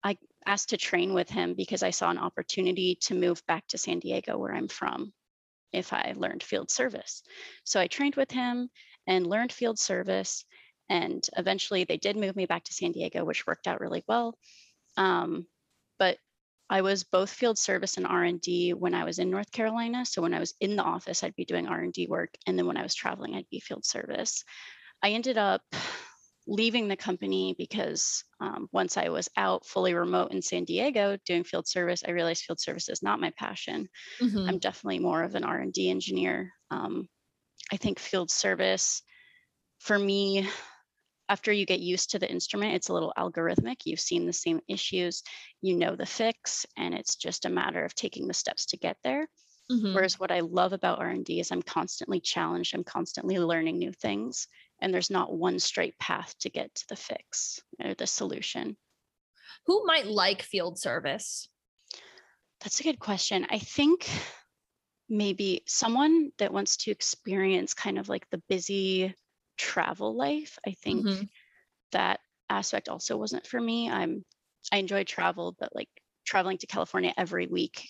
I 0.04 0.18
asked 0.46 0.70
to 0.70 0.78
train 0.78 1.14
with 1.14 1.30
him 1.30 1.54
because 1.56 1.84
I 1.84 1.90
saw 1.92 2.10
an 2.10 2.18
opportunity 2.18 2.98
to 3.04 3.16
move 3.16 3.46
back 3.48 3.68
to 3.68 3.78
San 3.78 4.00
Diego, 4.00 4.38
where 4.38 4.54
I'm 4.54 4.68
from, 4.68 5.14
if 5.72 5.94
I 5.94 6.14
learned 6.16 6.44
field 6.44 6.72
service. 6.72 7.24
So 7.64 7.80
I 7.80 7.88
trained 7.88 8.16
with 8.16 8.32
him 8.32 8.70
and 9.08 9.28
learned 9.28 9.52
field 9.52 9.80
service. 9.80 10.46
And 10.90 11.28
eventually 11.38 11.84
they 11.84 11.98
did 11.98 12.18
move 12.18 12.36
me 12.36 12.46
back 12.46 12.64
to 12.66 12.74
San 12.74 12.92
Diego, 12.92 13.24
which 13.24 13.46
worked 13.46 13.68
out 13.68 13.80
really 13.80 14.04
well. 14.08 14.36
Um, 14.98 15.46
but 16.00 16.18
I 16.70 16.82
was 16.82 17.04
both 17.04 17.32
field 17.32 17.58
service 17.58 17.98
and 17.98 18.06
R&D 18.06 18.74
when 18.74 18.94
I 18.94 19.04
was 19.04 19.20
in 19.20 19.30
North 19.30 19.52
Carolina. 19.52 20.06
So 20.06 20.22
when 20.22 20.34
I 20.34 20.40
was 20.40 20.54
in 20.60 20.76
the 20.76 20.84
office, 20.84 21.24
I'd 21.24 21.36
be 21.36 21.46
doing 21.46 21.68
R&D 21.68 22.08
work. 22.08 22.36
And 22.46 22.58
then 22.58 22.68
when 22.68 22.78
I 22.78 22.84
was 22.84 22.96
traveling, 22.96 23.36
I'd 23.36 23.50
be 23.50 23.60
field 23.60 23.86
service. 23.86 24.44
I 25.04 25.12
ended 25.12 25.38
up 25.38 25.62
leaving 26.48 26.88
the 26.88 26.96
company 26.98 27.56
because 27.58 28.24
um, 28.42 28.68
once 28.72 28.98
I 28.98 29.10
was 29.10 29.30
out 29.38 29.66
fully 29.66 29.94
remote 29.94 30.32
in 30.32 30.42
San 30.42 30.66
Diego 30.66 31.18
doing 31.26 31.44
field 31.44 31.68
service, 31.68 32.04
I 32.08 32.12
realized 32.12 32.44
field 32.44 32.60
service 32.60 32.90
is 32.90 33.04
not 33.04 33.20
my 33.20 33.32
passion. 33.38 33.88
Mhm. 34.22 34.50
I'm 34.50 34.60
definitely 34.60 35.00
more 35.00 35.24
of 35.24 35.36
an 35.36 35.44
R&D 35.46 35.90
engineer. 35.90 36.54
Um, 36.72 37.10
I 37.72 37.78
think 37.78 38.00
field 38.00 38.32
service, 38.32 39.04
for 39.80 39.98
me, 40.00 40.48
after 41.30 41.52
you 41.54 41.66
get 41.66 41.80
used 41.80 42.12
to 42.12 42.20
the 42.20 42.30
instrument, 42.30 42.76
it's 42.76 42.90
a 42.90 42.94
little 42.94 43.14
algorithmic. 43.18 43.86
You've 43.86 44.00
seen 44.02 44.26
the 44.26 44.34
same 44.34 44.62
issues, 44.68 45.24
you 45.62 45.76
know 45.78 45.96
the 45.96 46.06
fix, 46.08 46.66
and 46.78 46.94
it's 46.96 47.16
just 47.16 47.46
a 47.46 47.50
matter 47.50 47.86
of 47.86 47.96
taking 47.96 48.28
the 48.28 48.34
steps 48.34 48.66
to 48.68 48.78
get 48.78 48.98
there. 49.04 49.30
Mhm. 49.70 50.00
Whereas 50.00 50.20
what 50.20 50.32
I 50.32 50.42
love 50.42 50.74
about 50.74 51.00
R&D 51.00 51.40
is 51.40 51.52
I'm 51.52 51.62
constantly 51.64 52.20
challenged, 52.22 52.74
I'm 52.76 52.84
constantly 52.84 53.40
learning 53.40 53.78
new 53.80 53.94
things, 53.94 54.48
and 54.82 54.94
there's 54.94 55.12
not 55.12 55.34
one 55.38 55.60
straight 55.60 55.98
path 56.00 56.38
to 56.40 56.50
get 56.50 56.74
to 56.76 56.86
the 56.90 56.96
fix 56.96 57.60
or 57.84 57.94
the 57.94 58.08
solution. 58.08 58.78
Who 59.68 59.86
might 59.86 60.06
like 60.06 60.42
field 60.42 60.78
service? 60.80 61.48
That's 62.62 62.80
a 62.80 62.84
good 62.84 63.00
question. 63.00 63.46
I 63.50 63.60
think 63.60 64.08
maybe 65.10 65.64
someone 65.68 66.32
that 66.38 66.54
wants 66.54 66.78
to 66.78 66.92
experience 66.92 67.74
kind 67.74 67.98
of 67.98 68.10
like 68.10 68.30
the 68.30 68.42
busy 68.48 69.14
travel 69.60 70.16
life. 70.18 70.60
I 70.68 70.72
think 70.74 71.10
Mhm. 71.10 71.30
that 71.92 72.20
aspect 72.50 72.90
also 72.90 73.18
wasn't 73.18 73.48
for 73.48 73.60
me. 73.60 73.90
I'm 73.90 74.26
I 74.72 74.78
enjoy 74.78 75.04
travel, 75.04 75.56
but 75.60 75.76
like 75.76 75.90
traveling 76.26 76.58
to 76.60 76.68
California 76.68 77.14
every 77.18 77.48
week 77.48 77.90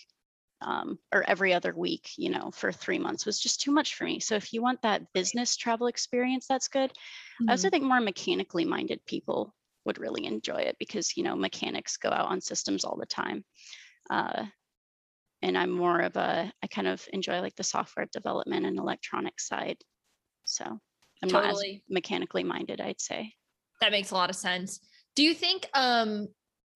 um, 0.61 0.99
or 1.13 1.23
every 1.23 1.53
other 1.53 1.73
week, 1.75 2.11
you 2.17 2.29
know, 2.29 2.51
for 2.51 2.71
three 2.71 2.99
months 2.99 3.25
was 3.25 3.39
just 3.39 3.61
too 3.61 3.71
much 3.71 3.95
for 3.95 4.05
me. 4.05 4.19
So 4.19 4.35
if 4.35 4.53
you 4.53 4.61
want 4.61 4.81
that 4.83 5.13
business 5.13 5.57
travel 5.57 5.87
experience, 5.87 6.47
that's 6.47 6.67
good. 6.69 6.91
I 7.47 7.53
also 7.53 7.69
Mhm. 7.69 7.71
think 7.71 7.85
more 7.85 8.01
mechanically 8.01 8.65
minded 8.65 9.05
people 9.05 9.55
would 9.85 9.99
really 9.99 10.25
enjoy 10.25 10.57
it 10.59 10.77
because 10.79 11.17
you 11.17 11.23
know 11.23 11.35
mechanics 11.35 11.97
go 11.97 12.09
out 12.09 12.27
on 12.27 12.41
systems 12.41 12.85
all 12.85 12.97
the 12.97 13.05
time. 13.07 13.45
Uh, 14.09 14.47
and 15.41 15.57
I'm 15.57 15.71
more 15.71 15.99
of 16.01 16.15
a 16.17 16.51
I 16.61 16.67
kind 16.67 16.87
of 16.87 17.07
enjoy 17.13 17.41
like 17.41 17.55
the 17.55 17.63
software 17.63 18.05
development 18.11 18.65
and 18.65 18.77
electronic 18.77 19.39
side. 19.39 19.77
So 20.45 20.79
I'm 21.21 21.29
Totally. 21.29 21.83
mechanically 21.89 22.43
minded, 22.43 22.81
I'd 22.81 23.01
say. 23.01 23.33
That 23.81 23.91
makes 23.91 24.11
a 24.11 24.15
lot 24.15 24.29
of 24.29 24.35
sense. 24.35 24.79
Do 25.15 25.23
you 25.23 25.33
think 25.33 25.67
um 25.73 26.27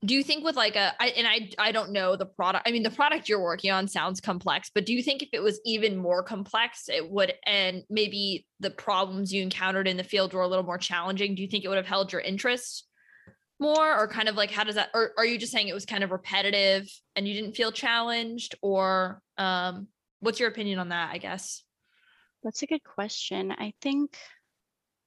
do 0.05 0.13
you 0.13 0.23
think 0.23 0.43
with 0.43 0.57
like 0.57 0.75
a 0.75 0.93
I 1.01 1.07
and 1.09 1.27
I 1.27 1.49
I 1.57 1.71
don't 1.71 1.91
know 1.91 2.15
the 2.15 2.25
product. 2.25 2.67
I 2.67 2.71
mean 2.71 2.83
the 2.83 2.89
product 2.89 3.29
you're 3.29 3.41
working 3.41 3.71
on 3.71 3.87
sounds 3.87 4.19
complex, 4.19 4.69
but 4.73 4.85
do 4.85 4.93
you 4.93 5.01
think 5.01 5.23
if 5.23 5.29
it 5.31 5.41
was 5.41 5.61
even 5.65 5.97
more 5.97 6.23
complex 6.23 6.89
it 6.89 7.09
would 7.09 7.33
and 7.45 7.83
maybe 7.89 8.45
the 8.59 8.71
problems 8.71 9.33
you 9.33 9.41
encountered 9.41 9.87
in 9.87 9.97
the 9.97 10.03
field 10.03 10.33
were 10.33 10.41
a 10.41 10.47
little 10.47 10.65
more 10.65 10.77
challenging, 10.77 11.35
do 11.35 11.41
you 11.41 11.47
think 11.47 11.63
it 11.63 11.69
would 11.69 11.77
have 11.77 11.87
held 11.87 12.11
your 12.11 12.21
interest 12.21 12.87
more 13.59 13.97
or 13.97 14.07
kind 14.07 14.27
of 14.27 14.35
like 14.35 14.51
how 14.51 14.63
does 14.63 14.75
that 14.75 14.89
or 14.93 15.11
are 15.17 15.25
you 15.25 15.37
just 15.37 15.53
saying 15.53 15.69
it 15.69 15.73
was 15.73 15.85
kind 15.85 16.03
of 16.03 16.11
repetitive 16.11 16.89
and 17.15 17.27
you 17.27 17.33
didn't 17.33 17.55
feel 17.55 17.71
challenged 17.71 18.55
or 18.61 19.21
um 19.37 19.87
what's 20.23 20.39
your 20.39 20.49
opinion 20.49 20.79
on 20.79 20.89
that, 20.89 21.11
I 21.13 21.17
guess? 21.17 21.63
That's 22.43 22.61
a 22.61 22.67
good 22.67 22.83
question. 22.83 23.51
I 23.51 23.73
think 23.81 24.17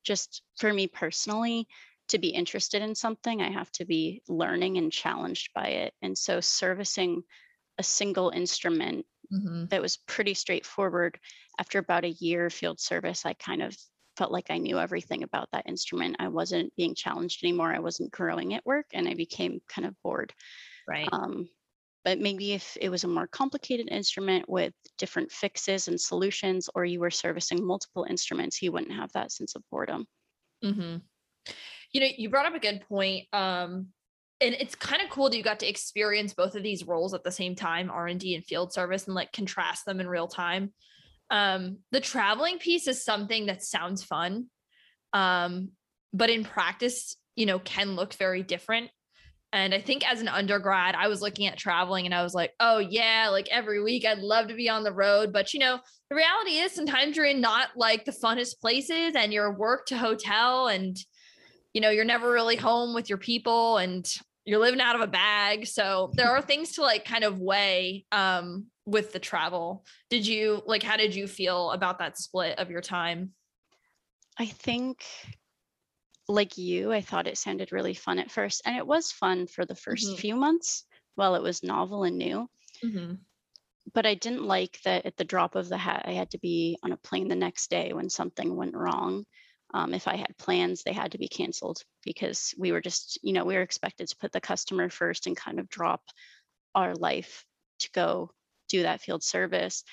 just 0.05 0.43
for 0.59 0.73
me 0.73 0.89
personally, 0.89 1.69
to 2.09 2.19
be 2.19 2.31
interested 2.31 2.83
in 2.83 2.95
something, 2.95 3.43
I 3.43 3.51
have 3.51 3.73
to 3.73 3.85
be 3.85 4.23
learning 4.29 4.79
and 4.79 4.93
challenged 4.93 5.53
by 5.55 5.69
it. 5.69 5.95
And 6.03 6.17
so 6.19 6.41
servicing 6.41 7.25
a 7.79 7.83
single 7.85 8.31
instrument 8.31 9.07
Mhm. 9.31 9.67
that 9.71 9.83
was 9.83 9.99
pretty 9.99 10.35
straightforward. 10.35 11.21
After 11.59 11.79
about 11.81 12.05
a 12.05 12.11
year 12.11 12.47
of 12.47 12.55
field 12.55 12.81
service, 12.81 13.27
I 13.27 13.35
kind 13.35 13.63
of 13.63 13.77
felt 14.17 14.33
like 14.33 14.51
I 14.51 14.59
knew 14.59 14.79
everything 14.79 15.23
about 15.25 15.51
that 15.53 15.69
instrument. 15.69 16.17
I 16.21 16.29
wasn't 16.29 16.75
being 16.77 16.95
challenged 16.95 17.45
anymore. 17.45 17.75
I 17.75 17.81
wasn't 17.81 18.13
growing 18.13 18.55
at 18.55 18.67
work 18.67 18.87
and 18.95 19.09
I 19.09 19.15
became 19.15 19.61
kind 19.69 19.87
of 19.87 19.97
bored. 20.03 20.35
Right. 20.87 21.13
Um, 21.13 21.49
but 22.07 22.21
maybe 22.21 22.53
if 22.53 22.79
it 22.81 22.89
was 22.89 23.03
a 23.03 23.09
more 23.09 23.27
complicated 23.27 23.89
instrument 23.91 24.49
with 24.49 24.73
different 24.97 25.33
fixes 25.33 25.89
and 25.89 26.01
solutions, 26.01 26.71
or 26.73 26.85
you 26.85 27.01
were 27.01 27.11
servicing 27.11 27.67
multiple 27.67 28.07
instruments, 28.09 28.63
you 28.63 28.71
wouldn't 28.71 28.93
have 28.93 29.11
that 29.13 29.33
sense 29.33 29.57
of 29.57 29.63
boredom. 29.73 30.07
hmm 30.63 30.99
You 31.93 32.01
know, 32.01 32.07
you 32.17 32.31
brought 32.31 32.47
up 32.47 32.55
a 32.55 32.61
good 32.61 32.83
point. 32.89 33.25
Um, 33.33 33.89
and 34.41 34.55
it's 34.55 34.77
kind 34.77 35.03
of 35.03 35.11
cool 35.11 35.29
that 35.29 35.37
you 35.37 35.43
got 35.43 35.59
to 35.61 35.69
experience 35.69 36.33
both 36.33 36.55
of 36.55 36.63
these 36.63 36.87
roles 36.87 37.13
at 37.13 37.25
the 37.25 37.33
same 37.33 37.57
time, 37.57 37.91
R 37.91 38.07
and 38.07 38.21
D 38.21 38.37
and 38.37 38.45
field 38.45 38.73
service, 38.73 39.07
and 39.07 39.17
like 39.17 39.33
contrast 39.33 39.85
them 39.85 39.99
in 39.99 40.07
real 40.07 40.29
time. 40.29 40.73
Um, 41.31 41.79
the 41.91 42.01
traveling 42.01 42.61
piece 42.61 42.87
is 42.87 43.05
something 43.05 43.47
that 43.47 43.65
sounds 43.65 44.05
fun, 44.05 44.47
um, 45.13 45.71
but 46.13 46.31
in 46.31 46.45
practice, 46.45 47.17
you 47.35 47.47
know, 47.47 47.59
can 47.59 47.97
look 47.97 48.15
very 48.15 48.45
different. 48.45 48.91
And 49.57 49.73
I 49.73 49.81
think 49.81 50.07
as 50.07 50.21
an 50.21 50.29
undergrad, 50.29 50.95
I 50.97 51.09
was 51.09 51.23
looking 51.23 51.47
at 51.47 51.57
traveling 51.57 52.05
and 52.05 52.15
I 52.15 52.23
was 52.23 52.35
like, 52.35 52.53
oh, 52.61 52.77
yeah, 52.77 53.31
like 53.31 53.49
every 53.51 53.83
week 53.83 54.05
I'd 54.05 54.19
love 54.19 54.49
to 54.49 54.55
be 54.55 54.69
on 54.69 54.85
the 54.85 54.93
road. 54.93 55.33
But, 55.33 55.55
you 55.55 55.61
know, 55.61 55.81
the 56.11 56.17
reality 56.17 56.59
is 56.59 56.73
sometimes 56.73 57.17
you're 57.17 57.25
in 57.25 57.41
not 57.41 57.71
like 57.75 58.05
the 58.05 58.13
funnest 58.13 58.61
places 58.61 59.15
and 59.17 59.33
you're 59.33 59.51
work 59.51 59.87
to 59.87 59.97
hotel 59.97 60.69
and, 60.69 60.95
you 61.73 61.81
know, 61.81 61.89
you're 61.89 62.05
never 62.05 62.31
really 62.31 62.57
home 62.57 62.95
with 62.95 63.09
your 63.09 63.17
people 63.17 63.79
and 63.79 64.07
you're 64.45 64.61
living 64.61 64.83
out 64.83 64.95
of 64.95 65.01
a 65.01 65.07
bag. 65.07 65.67
So 65.67 66.11
there 66.13 66.29
are 66.29 66.43
things 66.43 66.73
to 66.73 66.83
like 66.83 67.07
kind 67.07 67.25
of 67.25 67.41
weigh 67.41 68.05
um, 68.13 68.67
with 68.85 69.15
the 69.15 69.19
travel. 69.19 69.87
Did 70.11 70.27
you 70.27 70.61
like, 70.67 70.83
how 70.83 70.99
did 70.99 71.15
you 71.15 71.27
feel 71.27 71.71
about 71.71 71.99
that 72.01 72.19
split 72.19 72.59
of 72.59 72.71
your 72.71 72.83
time? 72.83 73.31
I 74.39 74.45
think 74.45 75.03
like 76.29 76.59
you, 76.59 76.93
I 76.93 77.01
thought 77.01 77.27
it 77.29 77.39
sounded 77.39 77.73
really 77.73 77.95
fun 77.95 78.19
at 78.19 78.31
first. 78.31 78.63
And 78.65 78.77
it 78.77 78.87
was 78.87 79.13
fun 79.13 79.47
for 79.47 79.65
the 79.67 79.75
1st 79.77 80.15
Mhm. 80.15 80.21
few 80.21 80.37
months 80.37 80.85
while 81.15 81.35
it 81.35 81.43
was 81.43 81.63
novel 81.63 82.05
and 82.05 82.19
new. 82.19 82.49
But 83.93 84.07
I 84.07 84.15
didn't 84.15 84.45
like 84.45 84.81
that 84.83 85.07
at 85.07 85.17
the 85.17 85.25
drop 85.25 85.55
of 85.55 85.69
the 85.69 85.79
hat, 85.79 86.03
I 86.07 86.13
had 86.13 86.31
to 86.33 86.39
be 86.39 86.79
on 86.83 86.93
a 86.93 86.97
plane 86.97 87.29
the 87.29 87.37
next 87.37 87.71
day 87.71 87.93
when 87.93 88.11
something 88.11 88.57
went 88.57 88.75
wrong. 88.75 89.25
Um, 89.75 89.95
if 89.95 90.09
I 90.09 90.17
had 90.17 90.37
plans, 90.39 90.83
they 90.83 90.93
had 90.93 91.13
to 91.13 91.19
be 91.19 91.29
canceled 91.29 91.83
because 92.03 92.55
we 92.59 92.73
were 92.73 92.81
just, 92.81 93.19
you 93.23 93.33
know, 93.33 93.45
we 93.45 93.55
were 93.55 93.63
expected 93.63 94.09
to 94.09 94.17
put 94.17 94.33
the 94.33 94.41
customer 94.41 94.89
first 94.91 95.27
and 95.27 95.37
kind 95.37 95.61
of 95.61 95.69
drop 95.69 96.03
our 96.75 96.95
life 96.95 97.47
to 97.81 97.91
go 97.93 98.33
do 98.69 98.83
that 98.83 99.03
field 99.03 99.23
service. 99.25 99.85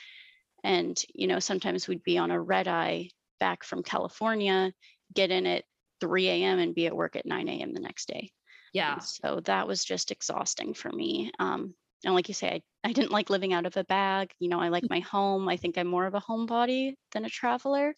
And, 0.63 1.01
you 1.13 1.27
know, 1.27 1.39
sometimes 1.39 1.87
we'd 1.87 2.03
be 2.03 2.17
on 2.17 2.31
a 2.31 2.41
red 2.41 2.67
eye 2.67 3.09
back 3.39 3.63
from 3.63 3.83
California, 3.83 4.73
get 5.13 5.31
in 5.31 5.45
at 5.47 5.65
3 6.03 6.27
a.m. 6.27 6.59
and 6.59 6.75
be 6.75 6.85
at 6.85 6.95
work 6.95 7.15
at 7.15 7.25
9 7.25 7.47
a.m. 7.47 7.73
the 7.73 7.79
next 7.79 8.09
day. 8.09 8.29
Yeah. 8.73 8.95
And 8.95 9.03
so 9.03 9.39
that 9.45 9.67
was 9.67 9.85
just 9.85 10.11
exhausting 10.11 10.73
for 10.73 10.91
me. 10.91 11.31
Um, 11.39 11.73
and 12.03 12.13
like 12.13 12.27
you 12.27 12.33
say, 12.33 12.49
I, 12.83 12.89
I 12.89 12.91
didn't 12.91 13.11
like 13.11 13.29
living 13.29 13.53
out 13.53 13.65
of 13.65 13.77
a 13.77 13.85
bag. 13.85 14.31
You 14.39 14.49
know, 14.49 14.59
I 14.59 14.67
like 14.67 14.83
my 14.89 14.99
home. 14.99 15.47
I 15.47 15.55
think 15.55 15.77
I'm 15.77 15.87
more 15.87 16.05
of 16.05 16.13
a 16.13 16.19
homebody 16.19 16.95
than 17.13 17.23
a 17.23 17.29
traveler. 17.29 17.95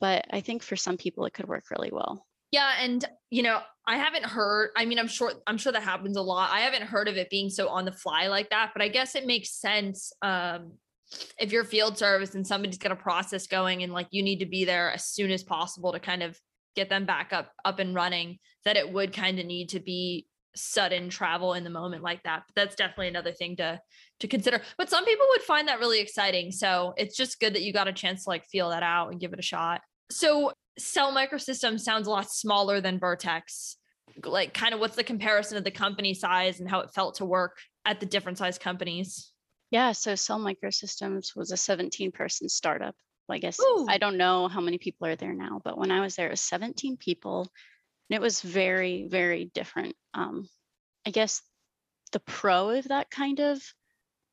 But 0.00 0.24
I 0.30 0.40
think 0.40 0.62
for 0.62 0.76
some 0.76 0.96
people 0.96 1.26
it 1.26 1.34
could 1.34 1.46
work 1.46 1.64
really 1.70 1.90
well. 1.92 2.24
Yeah, 2.52 2.72
and 2.80 3.04
you 3.28 3.42
know, 3.42 3.60
I 3.86 3.98
haven't 3.98 4.24
heard. 4.24 4.70
I 4.76 4.86
mean, 4.86 4.98
I'm 4.98 5.08
sure 5.08 5.32
I'm 5.46 5.58
sure 5.58 5.72
that 5.72 5.82
happens 5.82 6.16
a 6.16 6.22
lot. 6.22 6.50
I 6.50 6.60
haven't 6.60 6.82
heard 6.82 7.08
of 7.08 7.16
it 7.16 7.28
being 7.28 7.50
so 7.50 7.68
on 7.68 7.84
the 7.84 7.92
fly 7.92 8.28
like 8.28 8.48
that, 8.50 8.70
but 8.72 8.82
I 8.82 8.88
guess 8.88 9.14
it 9.14 9.26
makes 9.26 9.50
sense. 9.60 10.12
Um, 10.22 10.72
if 11.38 11.52
you're 11.52 11.64
field 11.64 11.98
service 11.98 12.34
and 12.34 12.46
somebody's 12.46 12.78
got 12.78 12.92
a 12.92 12.96
process 12.96 13.46
going 13.46 13.82
and 13.82 13.92
like 13.92 14.08
you 14.10 14.22
need 14.22 14.38
to 14.40 14.46
be 14.46 14.64
there 14.64 14.90
as 14.92 15.04
soon 15.04 15.30
as 15.30 15.42
possible 15.42 15.92
to 15.92 16.00
kind 16.00 16.22
of 16.22 16.38
get 16.76 16.88
them 16.88 17.06
back 17.06 17.32
up 17.32 17.50
up 17.64 17.78
and 17.78 17.94
running, 17.94 18.38
that 18.64 18.76
it 18.76 18.92
would 18.92 19.12
kind 19.12 19.38
of 19.38 19.46
need 19.46 19.70
to 19.70 19.80
be 19.80 20.26
sudden 20.54 21.08
travel 21.10 21.54
in 21.54 21.64
the 21.64 21.70
moment 21.70 22.02
like 22.02 22.22
that. 22.22 22.44
But 22.46 22.54
that's 22.54 22.76
definitely 22.76 23.08
another 23.08 23.32
thing 23.32 23.56
to 23.56 23.80
to 24.20 24.28
consider. 24.28 24.60
But 24.78 24.90
some 24.90 25.04
people 25.04 25.26
would 25.30 25.42
find 25.42 25.68
that 25.68 25.80
really 25.80 26.00
exciting. 26.00 26.52
So 26.52 26.94
it's 26.96 27.16
just 27.16 27.40
good 27.40 27.54
that 27.54 27.62
you 27.62 27.72
got 27.72 27.88
a 27.88 27.92
chance 27.92 28.24
to 28.24 28.30
like 28.30 28.46
feel 28.46 28.70
that 28.70 28.82
out 28.82 29.10
and 29.10 29.20
give 29.20 29.32
it 29.32 29.38
a 29.38 29.42
shot. 29.42 29.80
So 30.10 30.52
Cell 30.78 31.12
Microsystems 31.12 31.80
sounds 31.80 32.06
a 32.06 32.10
lot 32.10 32.30
smaller 32.30 32.80
than 32.80 32.98
Vertex. 32.98 33.76
Like, 34.24 34.54
kind 34.54 34.72
of 34.72 34.80
what's 34.80 34.96
the 34.96 35.04
comparison 35.04 35.58
of 35.58 35.64
the 35.64 35.70
company 35.70 36.14
size 36.14 36.60
and 36.60 36.70
how 36.70 36.80
it 36.80 36.94
felt 36.94 37.16
to 37.16 37.24
work 37.24 37.58
at 37.84 38.00
the 38.00 38.06
different 38.06 38.38
size 38.38 38.58
companies? 38.58 39.32
Yeah. 39.70 39.92
So 39.92 40.14
Cell 40.14 40.38
Microsystems 40.38 41.34
was 41.34 41.50
a 41.50 41.56
17 41.56 42.12
person 42.12 42.48
startup. 42.48 42.94
I 43.30 43.38
guess 43.38 43.58
Ooh. 43.60 43.86
I 43.88 43.98
don't 43.98 44.16
know 44.18 44.48
how 44.48 44.60
many 44.60 44.78
people 44.78 45.06
are 45.06 45.16
there 45.16 45.34
now, 45.34 45.60
but 45.64 45.78
when 45.78 45.90
I 45.90 46.00
was 46.00 46.16
there, 46.16 46.28
it 46.28 46.30
was 46.32 46.40
17 46.40 46.96
people. 46.96 47.42
And 48.10 48.16
it 48.16 48.20
was 48.22 48.42
very, 48.42 49.08
very 49.08 49.46
different. 49.46 49.96
Um, 50.14 50.48
I 51.06 51.10
guess 51.10 51.42
the 52.12 52.20
pro 52.20 52.70
of 52.70 52.88
that 52.88 53.10
kind 53.10 53.40
of 53.40 53.62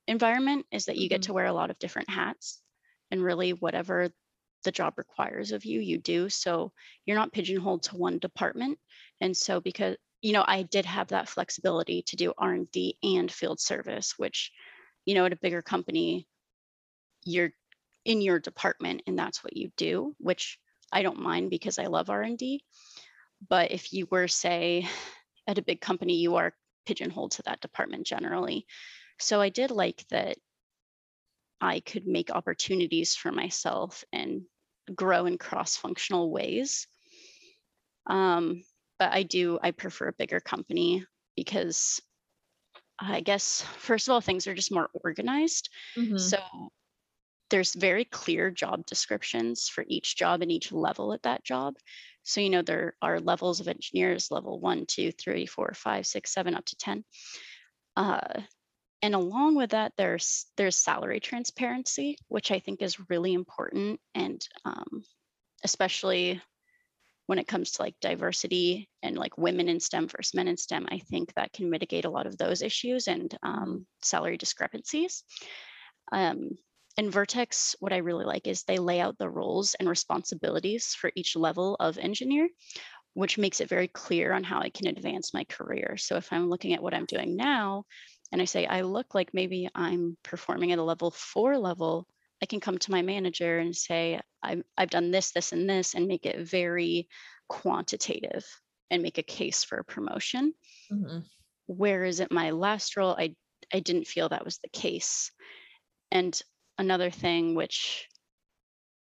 environment 0.08 0.66
is 0.72 0.86
that 0.86 0.98
you 0.98 1.10
get 1.10 1.22
Mhm. 1.22 1.24
to 1.24 1.34
wear 1.34 1.46
a 1.46 1.54
lot 1.54 1.70
of 1.72 1.80
different 1.80 2.10
hats 2.10 2.62
and 3.12 3.24
really 3.24 3.54
whatever 3.54 4.10
the 4.64 4.72
job 4.72 4.96
requires 4.98 5.52
of 5.52 5.66
you, 5.66 5.80
you 5.80 5.98
do. 5.98 6.30
So 6.30 6.74
you're 7.06 7.18
not 7.18 7.34
pigeonholed 7.34 7.84
to 7.84 7.98
one 7.98 8.20
department. 8.20 8.80
And 9.22 9.36
so 9.36 9.60
because 9.62 9.98
you 10.22 10.32
know, 10.32 10.46
I 10.48 10.64
did 10.64 10.86
have 10.86 11.10
that 11.10 11.28
flexibility 11.28 12.02
to 12.04 12.16
do 12.16 12.34
R&D 12.38 12.98
and 13.04 13.30
field 13.30 13.60
service, 13.60 14.18
which, 14.18 14.54
you 15.06 15.16
know, 15.16 15.26
at 15.26 15.34
a 15.34 15.38
bigger 15.38 15.62
company, 15.62 16.30
you're 17.26 17.52
in 18.06 18.22
your 18.22 18.40
department 18.40 19.04
and 19.08 19.18
that's 19.18 19.44
what 19.44 19.56
you 19.56 19.72
do, 19.78 20.16
which 20.20 20.60
I 20.92 21.02
don't 21.02 21.20
mind 21.20 21.50
because 21.50 21.80
I 21.80 21.88
love 21.88 22.10
R&D. 22.10 22.64
But 23.48 23.72
if 23.72 23.94
you 23.94 24.08
were, 24.10 24.28
say, 24.28 24.88
at 25.48 25.58
a 25.58 25.64
big 25.64 25.82
company, 25.82 26.16
you 26.16 26.36
are 26.36 26.54
pigeonholed 26.86 27.32
to 27.32 27.44
that 27.44 27.62
department 27.62 28.06
generally. 28.06 28.66
So 29.20 29.42
I 29.42 29.50
did 29.50 29.72
like 29.72 30.06
that 30.10 30.38
I 31.62 31.80
could 31.80 32.06
make 32.06 32.30
opportunities 32.30 33.16
for 33.16 33.32
myself 33.32 34.04
and 34.12 34.44
grow 34.94 35.26
in 35.26 35.38
cross-functional 35.38 36.30
ways. 36.30 36.88
Um, 38.08 38.64
but 39.00 39.14
I 39.14 39.24
do, 39.24 39.60
I 39.62 39.72
prefer 39.72 40.10
a 40.10 40.14
bigger 40.14 40.42
company 40.42 41.06
because 41.36 42.02
I 43.00 43.22
guess, 43.22 43.62
first 43.78 44.08
of 44.08 44.14
all, 44.14 44.22
things 44.22 44.48
are 44.48 44.54
just 44.54 44.72
more 44.72 44.90
organized. 45.04 45.70
Mhm. 45.98 46.20
So 46.20 46.38
there's 47.54 47.76
very 47.76 48.04
clear 48.04 48.50
job 48.50 48.84
descriptions 48.88 49.70
for 49.70 49.86
each 49.88 50.16
job 50.16 50.42
and 50.42 50.52
each 50.52 50.72
level 50.72 51.14
at 51.14 51.22
that 51.22 51.44
job. 51.44 51.76
So, 52.24 52.42
you 52.42 52.50
know, 52.50 52.64
there 52.64 52.96
are 53.00 53.20
levels 53.20 53.60
of 53.60 53.68
engineers, 53.68 54.32
level 54.32 54.60
one, 54.60 54.88
two, 54.88 55.12
three, 55.12 55.46
four, 55.46 55.72
five, 55.76 56.08
six, 56.08 56.34
seven, 56.34 56.56
up 56.56 56.66
to 56.66 56.76
10. 56.78 57.04
Uh, 57.96 58.42
and 59.04 59.14
along 59.14 59.54
with 59.54 59.70
that, 59.70 59.92
there's 60.00 60.48
there's 60.58 60.76
salary 60.76 61.20
transparency, 61.20 62.18
which 62.28 62.50
I 62.50 62.58
think 62.58 62.82
is 62.82 63.08
really 63.08 63.34
important, 63.34 64.00
and 64.16 64.44
um, 64.66 65.04
especially 65.64 66.42
when 67.28 67.38
it 67.38 67.48
comes 67.48 67.74
to 67.74 67.84
like 67.84 67.94
diversity 68.02 68.90
and 69.04 69.16
like 69.16 69.38
women 69.38 69.70
in 69.70 69.80
STEM 69.80 70.08
versus 70.08 70.34
men 70.34 70.48
in 70.48 70.58
STEM, 70.58 70.88
I 70.90 70.98
think 70.98 71.36
that 71.36 71.54
can 71.54 71.70
mitigate 71.70 72.06
a 72.06 72.10
lot 72.10 72.26
of 72.26 72.36
those 72.36 72.64
issues 72.64 73.08
and 73.08 73.38
um, 73.44 73.86
salary 74.02 74.38
discrepancies. 74.38 75.24
Um, 76.12 76.58
in 76.98 77.10
Vertex, 77.10 77.76
what 77.80 77.94
I 77.94 77.98
really 77.98 78.26
like 78.26 78.48
is 78.48 78.64
they 78.64 78.78
lay 78.78 79.00
out 79.00 79.18
the 79.18 79.30
roles 79.30 79.74
and 79.76 79.90
responsibilities 79.90 80.94
for 80.94 81.12
each 81.16 81.36
level 81.36 81.76
of 81.80 81.98
engineer, 81.98 82.50
which 83.14 83.38
makes 83.38 83.62
it 83.62 83.70
very 83.70 83.88
clear 83.88 84.34
on 84.34 84.44
how 84.44 84.60
I 84.60 84.70
can 84.70 84.88
advance 84.88 85.34
my 85.34 85.44
career. 85.46 85.98
So 85.98 86.16
if 86.18 86.32
I'm 86.34 86.50
looking 86.50 86.74
at 86.74 86.84
what 86.84 86.94
I'm 86.94 87.06
doing 87.06 87.36
now, 87.36 87.86
and 88.32 88.42
I 88.42 88.46
say 88.46 88.66
I 88.66 88.82
look 88.82 89.16
like 89.16 89.34
maybe 89.34 89.70
I'm 89.76 90.18
performing 90.24 90.72
at 90.72 90.80
a 90.80 90.84
level 90.84 91.12
four 91.12 91.58
level, 91.58 92.08
I 92.42 92.46
can 92.46 92.60
come 92.60 92.78
to 92.80 92.92
my 92.92 93.02
manager 93.02 93.60
and 93.60 93.76
say 93.76 94.20
I've, 94.42 94.64
I've 94.78 94.90
done 94.90 95.12
this, 95.12 95.32
this, 95.32 95.52
and 95.52 95.70
this, 95.70 95.96
and 95.96 96.08
make 96.08 96.26
it 96.26 96.48
very 96.48 97.08
quantitative 97.48 98.46
and 98.92 99.04
make 99.04 99.18
a 99.18 99.24
case 99.24 99.64
for 99.64 99.78
a 99.78 99.86
promotion. 99.86 100.54
Mhm. 100.90 101.24
Whereas 101.68 102.22
at 102.22 102.32
my 102.32 102.52
last 102.52 102.96
role, 102.98 103.16
I 103.18 103.36
I 103.74 103.80
didn't 103.80 104.08
feel 104.08 104.30
that 104.30 104.46
was 104.46 104.60
the 104.60 104.70
case. 104.70 105.32
And 106.12 106.40
another 106.78 107.10
thing 107.10 107.56
which 107.56 108.08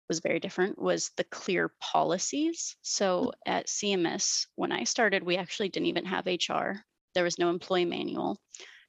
was 0.07 0.19
very 0.19 0.39
different 0.39 0.79
was 0.79 1.11
the 1.17 1.23
clear 1.25 1.73
policies. 1.79 2.75
So 2.81 3.21
mm-hmm. 3.21 3.51
at 3.51 3.67
CMS, 3.67 4.45
when 4.55 4.71
I 4.71 4.83
started, 4.83 5.23
we 5.23 5.37
actually 5.37 5.69
didn't 5.69 5.87
even 5.87 6.05
have 6.05 6.25
HR. 6.27 6.73
There 7.15 7.23
was 7.23 7.39
no 7.39 7.49
employee 7.49 7.85
manual. 7.85 8.39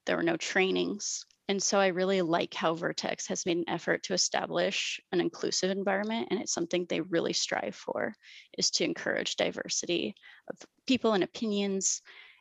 There 0.07 0.17
were 0.17 0.23
no 0.23 0.37
trainings. 0.37 1.25
And 1.49 1.63
so 1.63 1.79
I 1.79 1.89
really 1.89 2.23
like 2.23 2.55
how 2.55 2.75
Vertex 2.75 3.27
has 3.29 3.45
made 3.45 3.59
an 3.59 3.69
effort 3.69 4.03
to 4.05 4.15
establish 4.15 4.99
an 5.13 5.21
inclusive 5.21 5.71
environment. 5.71 6.29
And 6.31 6.41
it's 6.41 6.55
something 6.55 6.87
they 6.89 7.03
really 7.03 7.35
strive 7.35 7.75
for 7.75 8.15
is 8.57 8.71
to 8.73 8.85
encourage 8.85 9.37
diversity 9.37 10.15
of 10.49 10.57
people 10.87 11.13
and 11.13 11.23
opinions. 11.23 12.01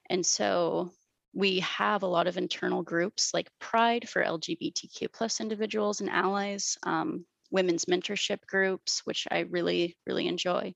And 0.10 0.25
so 0.25 0.91
we 1.33 1.59
have 1.61 2.03
a 2.03 2.07
lot 2.07 2.27
of 2.27 2.37
internal 2.37 2.83
groups 2.83 3.33
like 3.33 3.49
Pride 3.59 4.07
for 4.07 4.23
LGBTQ 4.23 5.11
plus 5.11 5.41
individuals 5.41 5.99
and 5.99 6.09
allies, 6.09 6.77
um, 6.83 7.25
women's 7.49 7.85
mentorship 7.85 8.39
groups, 8.47 9.01
which 9.05 9.27
I 9.31 9.39
really, 9.39 9.97
really 10.05 10.27
enjoy, 10.27 10.73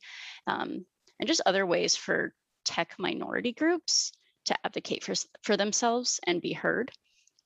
um, 0.48 0.86
and 1.20 1.28
just 1.28 1.42
other 1.46 1.66
ways 1.66 1.96
for 1.96 2.34
tech 2.66 2.96
minority 2.98 3.54
groups 3.54 4.12
to 4.46 4.56
advocate 4.66 5.04
for, 5.04 5.14
for 5.44 5.58
themselves 5.58 6.20
and 6.26 6.42
be 6.42 6.54
heard. 6.54 6.92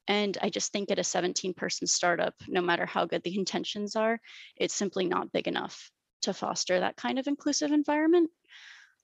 And 0.07 0.37
I 0.41 0.49
just 0.49 0.71
think 0.71 0.89
at 0.91 0.99
a 0.99 1.03
17 1.03 1.53
person 1.53 1.87
startup, 1.87 2.33
no 2.47 2.61
matter 2.61 2.85
how 2.85 3.05
good 3.05 3.23
the 3.23 3.37
intentions 3.37 3.95
are, 3.95 4.19
it's 4.55 4.73
simply 4.73 5.05
not 5.05 5.31
big 5.31 5.47
enough 5.47 5.89
to 6.23 6.33
foster 6.33 6.79
that 6.79 6.97
kind 6.97 7.19
of 7.19 7.27
inclusive 7.27 7.71
environment. 7.71 8.29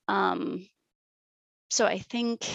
Um, 0.08 0.68
so 1.70 1.86
I 1.86 2.00
think 2.00 2.48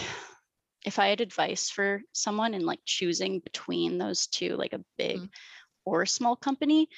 if 0.84 0.98
I 0.98 1.08
had 1.08 1.20
advice 1.20 1.70
for 1.70 2.02
someone 2.12 2.54
in 2.54 2.64
like 2.66 2.80
choosing 2.84 3.40
between 3.40 3.98
those 3.98 4.26
two, 4.26 4.56
like 4.56 4.72
a 4.72 4.84
big 4.98 5.18
Mm. 5.18 5.30
or 5.84 6.02
a 6.02 6.06
small 6.08 6.36
company, 6.36 6.88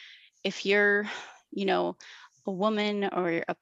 if 0.44 0.66
you're, 0.66 1.08
you 1.52 1.66
know, 1.66 1.96
a 2.46 2.52
woman 2.52 3.04
or 3.04 3.44
a 3.48 3.56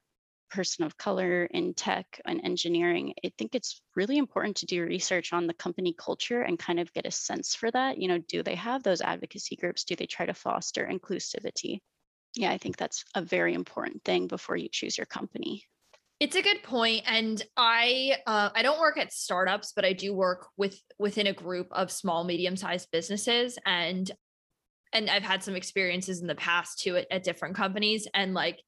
person 0.49 0.85
of 0.85 0.97
color 0.97 1.45
in 1.45 1.73
tech 1.73 2.21
and 2.25 2.41
engineering, 2.43 3.13
I 3.25 3.31
think 3.37 3.55
it's 3.55 3.81
really 3.95 4.17
important 4.17 4.57
to 4.57 4.65
do 4.67 4.83
research 4.83 5.33
on 5.33 5.47
the 5.47 5.53
company 5.53 5.93
culture 5.97 6.41
and 6.41 6.59
kind 6.59 6.79
of 6.79 6.93
get 6.93 7.05
a 7.07 7.11
sense 7.11 7.55
for 7.55 7.71
that. 7.71 7.97
You 7.99 8.07
know, 8.07 8.19
do 8.19 8.43
they 8.43 8.55
have 8.55 8.83
those 8.83 9.01
advocacy 9.01 9.55
groups? 9.55 9.83
Do 9.85 9.95
they 9.95 10.05
try 10.07 10.25
to 10.27 10.33
foster 10.33 10.87
inclusivity? 10.87 11.81
Yeah, 12.35 12.51
I 12.51 12.57
think 12.59 12.77
that's 12.77 13.05
a 13.15 13.21
very 13.23 13.53
important 13.55 14.03
thing 14.03 14.27
before 14.27 14.55
you 14.57 14.69
choose 14.69 14.97
your 14.97 15.05
company. 15.07 15.65
It's 16.23 16.37
a 16.37 16.41
good 16.41 16.63
point, 16.63 17.03
and 17.05 17.43
I 17.57 18.15
uh, 18.25 18.49
I 18.55 18.61
don't 18.61 18.79
work 18.79 18.97
at 18.97 19.11
startups, 19.11 19.73
but 19.75 19.83
I 19.83 19.91
do 19.91 20.13
work 20.13 20.47
with 20.55 20.79
within 20.97 21.27
a 21.27 21.33
group 21.33 21.67
of 21.71 21.91
small 21.91 22.23
medium 22.23 22.55
sized 22.55 22.87
businesses, 22.93 23.59
and 23.65 24.09
and 24.93 25.09
I've 25.09 25.23
had 25.23 25.43
some 25.43 25.57
experiences 25.57 26.21
in 26.21 26.27
the 26.27 26.35
past 26.35 26.79
too 26.79 26.95
at, 26.95 27.07
at 27.11 27.23
different 27.25 27.57
companies, 27.57 28.07
and 28.13 28.33
like 28.33 28.61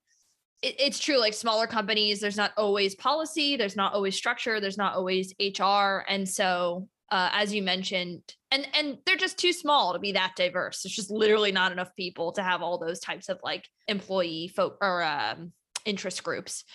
it, 0.61 0.75
it's 0.79 0.99
true. 0.99 1.17
Like 1.17 1.33
smaller 1.33 1.65
companies, 1.65 2.19
there's 2.19 2.35
not 2.35 2.51
always 2.57 2.93
policy, 2.93 3.55
there's 3.55 3.77
not 3.77 3.93
always 3.93 4.17
structure, 4.17 4.59
there's 4.59 4.77
not 4.77 4.95
always 4.95 5.33
HR, 5.39 6.03
and 6.09 6.27
so 6.27 6.89
uh, 7.09 7.29
as 7.31 7.53
you 7.53 7.63
mentioned, 7.63 8.21
and 8.51 8.67
and 8.77 8.97
they're 9.05 9.15
just 9.15 9.37
too 9.37 9.53
small 9.53 9.93
to 9.93 9.99
be 9.99 10.11
that 10.11 10.33
diverse. 10.35 10.83
It's 10.83 10.93
just 10.93 11.09
literally 11.09 11.53
not 11.53 11.71
enough 11.71 11.95
people 11.95 12.33
to 12.33 12.43
have 12.43 12.61
all 12.61 12.79
those 12.79 12.99
types 12.99 13.29
of 13.29 13.39
like 13.45 13.63
employee 13.87 14.51
folk 14.53 14.77
or 14.81 15.03
um, 15.03 15.53
interest 15.85 16.21
groups. 16.21 16.65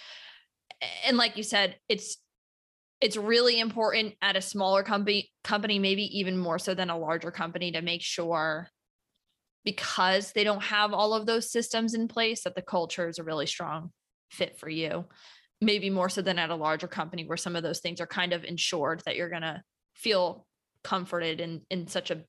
And 1.07 1.17
like 1.17 1.37
you 1.37 1.43
said, 1.43 1.77
it's 1.89 2.17
it's 3.01 3.17
really 3.17 3.59
important 3.59 4.15
at 4.21 4.37
a 4.37 4.43
smaller 4.43 4.83
company 4.83 5.31
company 5.43 5.79
maybe 5.79 6.03
even 6.19 6.37
more 6.37 6.59
so 6.59 6.75
than 6.75 6.91
a 6.91 6.99
larger 6.99 7.31
company 7.31 7.73
to 7.73 7.83
make 7.83 8.03
sure 8.03 8.69
because 9.65 10.33
they 10.33 10.45
don't 10.45 10.63
have 10.63 10.93
all 10.93 11.15
of 11.15 11.27
those 11.27 11.51
systems 11.51 11.95
in 11.95 12.09
place 12.09 12.45
that 12.45 12.55
the 12.55 12.63
culture 12.63 13.09
is 13.09 13.19
a 13.19 13.25
really 13.25 13.47
strong 13.47 13.91
fit 14.31 14.59
for 14.59 14.69
you 14.69 15.07
maybe 15.61 15.91
more 15.91 16.09
so 16.09 16.23
than 16.23 16.39
at 16.39 16.51
a 16.51 16.55
larger 16.55 16.89
company 16.89 17.25
where 17.25 17.37
some 17.37 17.57
of 17.57 17.63
those 17.63 17.81
things 17.81 18.01
are 18.01 18.07
kind 18.07 18.33
of 18.33 18.45
ensured 18.45 19.03
that 19.05 19.17
you're 19.17 19.29
going 19.29 19.43
to 19.43 19.63
feel 19.95 20.47
comforted 20.83 21.41
in 21.41 21.61
in 21.71 21.87
such 21.87 22.11
a 22.11 22.23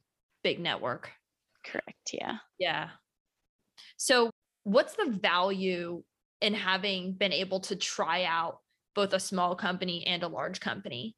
big 0.44 0.60
network. 0.60 1.12
Correct 1.66 2.12
yeah. 2.12 2.38
Yeah. 2.60 2.90
So 3.98 4.32
what's 4.64 4.96
the 4.96 5.10
value 5.10 6.04
in 6.42 6.54
having 6.54 7.14
been 7.14 7.34
able 7.34 7.60
to 7.62 7.76
try 7.76 8.24
out 8.24 8.60
both 8.96 9.14
a 9.14 9.20
small 9.20 9.56
company 9.56 10.06
and 10.06 10.24
a 10.24 10.28
large 10.28 10.60
company 10.60 11.16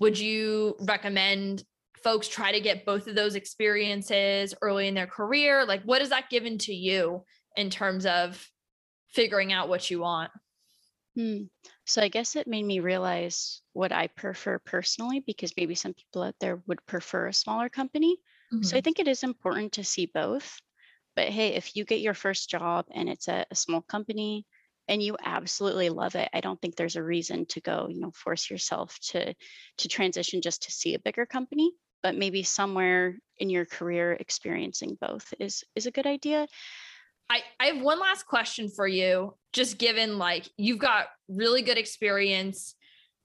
would 0.00 0.18
you 0.18 0.76
recommend 0.80 1.64
folks 2.02 2.28
try 2.28 2.52
to 2.52 2.60
get 2.60 2.84
both 2.84 3.06
of 3.06 3.14
those 3.14 3.34
experiences 3.34 4.54
early 4.62 4.88
in 4.88 4.94
their 4.94 5.06
career 5.06 5.64
like 5.66 5.82
what 5.84 6.00
has 6.00 6.10
that 6.10 6.30
given 6.30 6.58
to 6.58 6.74
you 6.74 7.24
in 7.56 7.70
terms 7.70 8.06
of 8.06 8.50
figuring 9.08 9.52
out 9.52 9.68
what 9.68 9.90
you 9.90 10.00
want 10.00 10.32
Hmm. 11.16 11.44
So 11.86 12.02
I 12.02 12.08
guess 12.08 12.36
it 12.36 12.46
made 12.46 12.62
me 12.64 12.80
realize 12.80 13.62
what 13.72 13.92
I 13.92 14.06
prefer 14.08 14.58
personally, 14.58 15.20
because 15.20 15.56
maybe 15.56 15.74
some 15.74 15.94
people 15.94 16.22
out 16.22 16.38
there 16.40 16.56
would 16.66 16.84
prefer 16.86 17.26
a 17.26 17.32
smaller 17.34 17.68
company. 17.68 18.18
So 18.60 18.76
I 18.76 18.80
Mhm. 18.80 18.82
think 18.82 18.98
it 18.98 19.08
is 19.08 19.22
important 19.22 19.72
to 19.74 19.84
see 19.84 20.06
both. 20.06 20.60
But 21.14 21.28
hey, 21.28 21.54
if 21.54 21.76
you 21.76 21.84
get 21.84 22.00
your 22.00 22.14
first 22.14 22.48
job 22.48 22.86
and 22.94 23.08
it's 23.08 23.28
a 23.28 23.46
small 23.52 23.82
company 23.82 24.46
and 24.88 25.02
you 25.02 25.16
absolutely 25.22 25.90
love 25.90 26.14
it, 26.14 26.28
I 26.32 26.40
don't 26.40 26.60
think 26.60 26.76
there's 26.76 26.96
a 26.96 27.02
reason 27.02 27.46
to 27.46 27.60
go, 27.60 27.88
you 27.90 28.00
know, 28.00 28.12
force 28.12 28.50
yourself 28.50 28.98
to 29.10 29.34
to 29.78 29.88
transition 29.88 30.40
just 30.40 30.64
to 30.64 30.72
see 30.72 30.94
a 30.94 30.98
bigger 30.98 31.26
company. 31.26 31.72
But 32.02 32.16
maybe 32.16 32.42
somewhere 32.42 33.16
in 33.38 33.48
your 33.48 33.64
career 33.64 34.12
experiencing 34.12 34.96
both 35.00 35.32
is 35.38 35.64
is 35.76 35.86
a 35.86 35.92
good 35.92 36.06
idea. 36.06 36.46
I, 37.30 37.42
I 37.58 37.66
have 37.66 37.80
one 37.80 37.98
last 37.98 38.26
question 38.26 38.68
for 38.68 38.86
you 38.86 39.34
just 39.52 39.78
given 39.78 40.18
like 40.18 40.48
you've 40.56 40.78
got 40.78 41.06
really 41.28 41.62
good 41.62 41.78
experience 41.78 42.74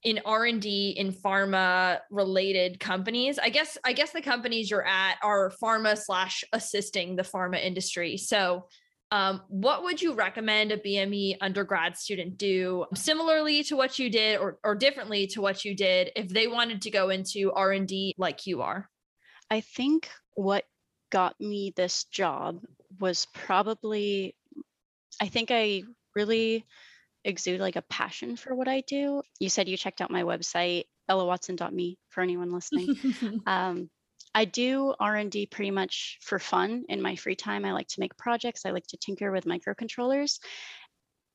in 0.04 0.20
r&d 0.26 0.96
in 0.98 1.12
pharma 1.12 2.00
related 2.12 2.80
companies 2.80 3.40
i 3.40 3.50
guess 3.50 3.78
i 3.84 3.92
guess 3.92 4.12
the 4.12 4.22
companies 4.22 4.70
you're 4.70 4.86
at 4.86 5.18
are 5.24 5.52
pharma 5.62 5.98
slash 5.98 6.44
assisting 6.54 7.16
the 7.16 7.24
pharma 7.24 7.64
industry. 7.64 8.18
So 8.18 8.68
um, 9.10 9.42
what 9.48 9.84
would 9.84 10.02
you 10.02 10.14
recommend 10.14 10.72
a 10.72 10.78
bme 10.78 11.38
undergrad 11.40 11.96
student 11.96 12.38
do 12.38 12.86
similarly 12.94 13.64
to 13.64 13.78
what 13.78 13.98
you 13.98 14.10
did 14.10 14.40
or, 14.40 14.60
or 14.64 14.76
differently 14.76 15.28
to 15.28 15.42
what 15.42 15.64
you 15.64 15.76
did 15.76 16.12
if 16.16 16.28
they 16.28 16.48
wanted 16.48 16.82
to 16.82 16.92
go 16.92 17.10
into 17.10 17.52
r&d 17.54 18.14
like 18.18 18.46
you 18.46 18.62
are? 18.62 18.90
I 19.50 19.62
think 19.62 20.10
what 20.34 20.66
got 21.10 21.40
me 21.40 21.74
this 21.76 22.04
job 22.06 22.60
was 23.00 23.28
probably, 23.34 24.36
I 25.22 25.28
think 25.28 25.52
I 25.52 25.84
really 26.14 26.66
exude 27.24 27.60
like 27.60 27.76
a 27.76 27.82
passion 27.84 28.36
for 28.36 28.56
what 28.56 28.68
I 28.68 28.82
do. 28.82 29.22
You 29.40 29.50
said 29.50 29.68
you 29.68 29.78
checked 29.78 30.02
out 30.02 30.12
my 30.12 30.24
website, 30.24 30.86
bellawatson.me 31.10 31.98
for 32.10 32.22
anyone 32.22 32.52
listening. 32.52 32.96
um, 33.48 33.90
I 34.34 34.46
do 34.46 34.94
R&D 35.00 35.48
pretty 35.48 35.72
much 35.72 36.20
for 36.22 36.38
fun 36.38 36.86
in 36.90 37.02
my 37.02 37.16
free 37.16 37.36
time. 37.36 37.66
I 37.66 37.74
like 37.74 37.88
to 37.90 38.00
make 38.00 38.18
projects. 38.18 38.66
I 38.66 38.72
like 38.72 38.86
to 38.88 38.98
tinker 38.98 39.32
with 39.32 39.46
microcontrollers 39.46 40.40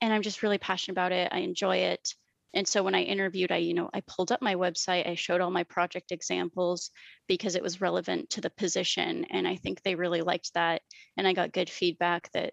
and 0.03 0.13
I'm 0.13 0.23
just 0.23 0.43
really 0.43 0.59
passionate 0.59 0.95
about 0.95 1.13
it. 1.13 1.29
I 1.33 1.39
enjoy 1.39 1.77
it. 1.79 2.15
And 2.55 2.69
so 2.69 2.83
when 2.83 2.95
I 2.95 3.03
interviewed, 3.03 3.51
I, 3.51 3.59
you 3.59 3.73
know, 3.73 3.89
I 3.95 4.03
pulled 4.07 4.31
up 4.31 4.43
my 4.43 4.57
website, 4.57 5.09
I 5.09 5.15
showed 5.15 5.41
all 5.41 5.51
my 5.51 5.63
project 5.65 6.13
examples 6.13 6.91
because 7.27 7.55
it 7.55 7.63
was 7.63 7.81
relevant 7.81 8.31
to 8.31 8.43
the 8.43 8.51
position. 8.51 9.25
And 9.31 9.49
I 9.49 9.57
think 9.57 9.83
they 9.83 9.95
really 9.95 10.21
liked 10.21 10.53
that. 10.55 10.83
And 11.17 11.27
I 11.27 11.33
got 11.33 11.53
good 11.53 11.71
feedback 11.71 12.31
that 12.33 12.53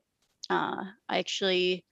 uh, 0.50 0.84
I 1.10 1.18
actually 1.18 1.84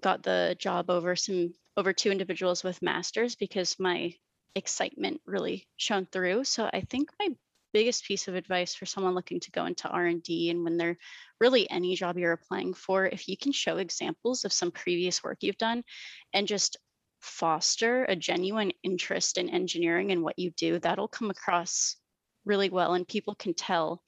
got 0.00 0.22
the 0.22 0.56
job 0.58 0.90
over 0.90 1.16
some 1.16 1.52
over 1.76 1.92
two 1.92 2.10
individuals 2.10 2.64
with 2.64 2.82
masters 2.82 3.36
because 3.36 3.78
my 3.78 4.12
excitement 4.54 5.20
really 5.26 5.66
shone 5.76 6.06
through. 6.10 6.44
So 6.44 6.68
I 6.72 6.80
think 6.82 7.10
my 7.18 7.28
biggest 7.72 8.04
piece 8.04 8.28
of 8.28 8.34
advice 8.34 8.74
for 8.74 8.86
someone 8.86 9.14
looking 9.14 9.40
to 9.40 9.50
go 9.52 9.64
into 9.64 9.88
R&D 9.88 10.50
and 10.50 10.64
when 10.64 10.76
they're 10.76 10.98
really 11.40 11.70
any 11.70 11.94
job 11.94 12.18
you're 12.18 12.32
applying 12.32 12.74
for, 12.74 13.06
if 13.06 13.28
you 13.28 13.36
can 13.36 13.52
show 13.52 13.76
examples 13.76 14.44
of 14.44 14.52
some 14.52 14.72
previous 14.72 15.22
work 15.22 15.38
you've 15.40 15.56
done 15.56 15.84
and 16.32 16.48
just 16.48 16.76
foster 17.20 18.04
a 18.04 18.16
genuine 18.16 18.72
interest 18.82 19.38
in 19.38 19.48
engineering 19.48 20.10
and 20.10 20.22
what 20.22 20.38
you 20.38 20.50
do, 20.50 20.78
that'll 20.78 21.08
come 21.08 21.30
across 21.30 21.96
really 22.44 22.70
well 22.70 22.94
and 22.94 23.06
people 23.06 23.34
can 23.34 23.54
tell. 23.54 24.02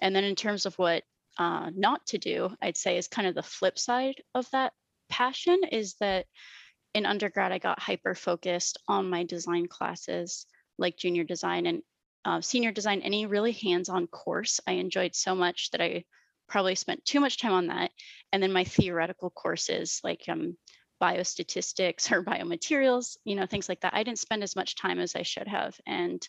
And 0.00 0.14
then 0.14 0.24
in 0.24 0.36
terms 0.36 0.66
of 0.66 0.78
what 0.78 1.02
uh, 1.38 1.70
not 1.74 2.06
to 2.06 2.18
do, 2.18 2.50
I'd 2.62 2.76
say 2.76 2.96
is 2.96 3.08
kind 3.08 3.28
of 3.28 3.34
the 3.34 3.42
flip 3.42 3.78
side 3.78 4.22
of 4.34 4.48
that 4.52 4.72
passion 5.08 5.60
is 5.70 5.94
that 6.00 6.26
in 6.94 7.06
undergrad, 7.06 7.52
I 7.52 7.58
got 7.58 7.78
hyper 7.78 8.14
focused 8.14 8.78
on 8.88 9.10
my 9.10 9.24
design 9.24 9.66
classes 9.66 10.46
like 10.78 10.96
junior 10.96 11.24
design 11.24 11.66
and 11.66 11.82
uh, 12.24 12.40
senior 12.40 12.72
design, 12.72 13.00
any 13.02 13.26
really 13.26 13.52
hands 13.52 13.88
on 13.88 14.06
course. 14.06 14.60
I 14.66 14.72
enjoyed 14.72 15.14
so 15.14 15.34
much 15.34 15.70
that 15.70 15.80
I 15.80 16.04
probably 16.48 16.74
spent 16.74 17.04
too 17.04 17.20
much 17.20 17.38
time 17.38 17.52
on 17.52 17.66
that. 17.68 17.90
And 18.32 18.42
then 18.42 18.52
my 18.52 18.64
theoretical 18.64 19.30
courses 19.30 20.00
like 20.02 20.22
um, 20.28 20.56
biostatistics 21.02 22.10
or 22.12 22.24
biomaterials, 22.24 23.16
you 23.24 23.36
know, 23.36 23.46
things 23.46 23.68
like 23.68 23.80
that. 23.80 23.94
I 23.94 24.02
didn't 24.02 24.18
spend 24.18 24.42
as 24.42 24.56
much 24.56 24.76
time 24.76 24.98
as 24.98 25.14
I 25.14 25.22
should 25.22 25.48
have. 25.48 25.78
And 25.86 26.26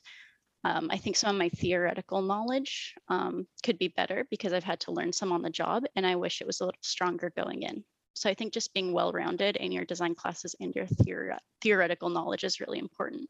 um, 0.64 0.90
I 0.92 0.98
think 0.98 1.16
some 1.16 1.36
of 1.36 1.40
my 1.40 1.50
theoretical 1.50 2.22
knowledge 2.22 2.94
um, 3.10 3.48
could 3.64 3.78
be 3.78 3.88
better 3.90 4.28
because 4.30 4.54
I've 4.54 4.64
had 4.64 4.82
to 4.82 4.92
learn 4.92 5.14
some 5.14 5.32
on 5.32 5.42
the 5.42 5.50
job 5.50 5.84
and 5.96 6.06
I 6.06 6.16
wish 6.16 6.42
it 6.42 6.48
was 6.48 6.62
a 6.62 6.66
little 6.66 6.80
stronger 6.82 7.32
going 7.36 7.64
in. 7.64 7.84
So 8.18 8.30
I 8.30 8.34
think 8.34 8.54
just 8.54 8.74
being 8.74 8.94
well-rounded 8.94 9.56
in 9.58 9.72
your 9.72 9.86
design 9.86 10.16
classes 10.16 10.56
and 10.60 10.74
your 10.76 10.86
theori- 10.86 11.38
theoretical 11.62 12.10
knowledge 12.10 12.44
is 12.44 12.60
really 12.60 12.80
important. 12.80 13.30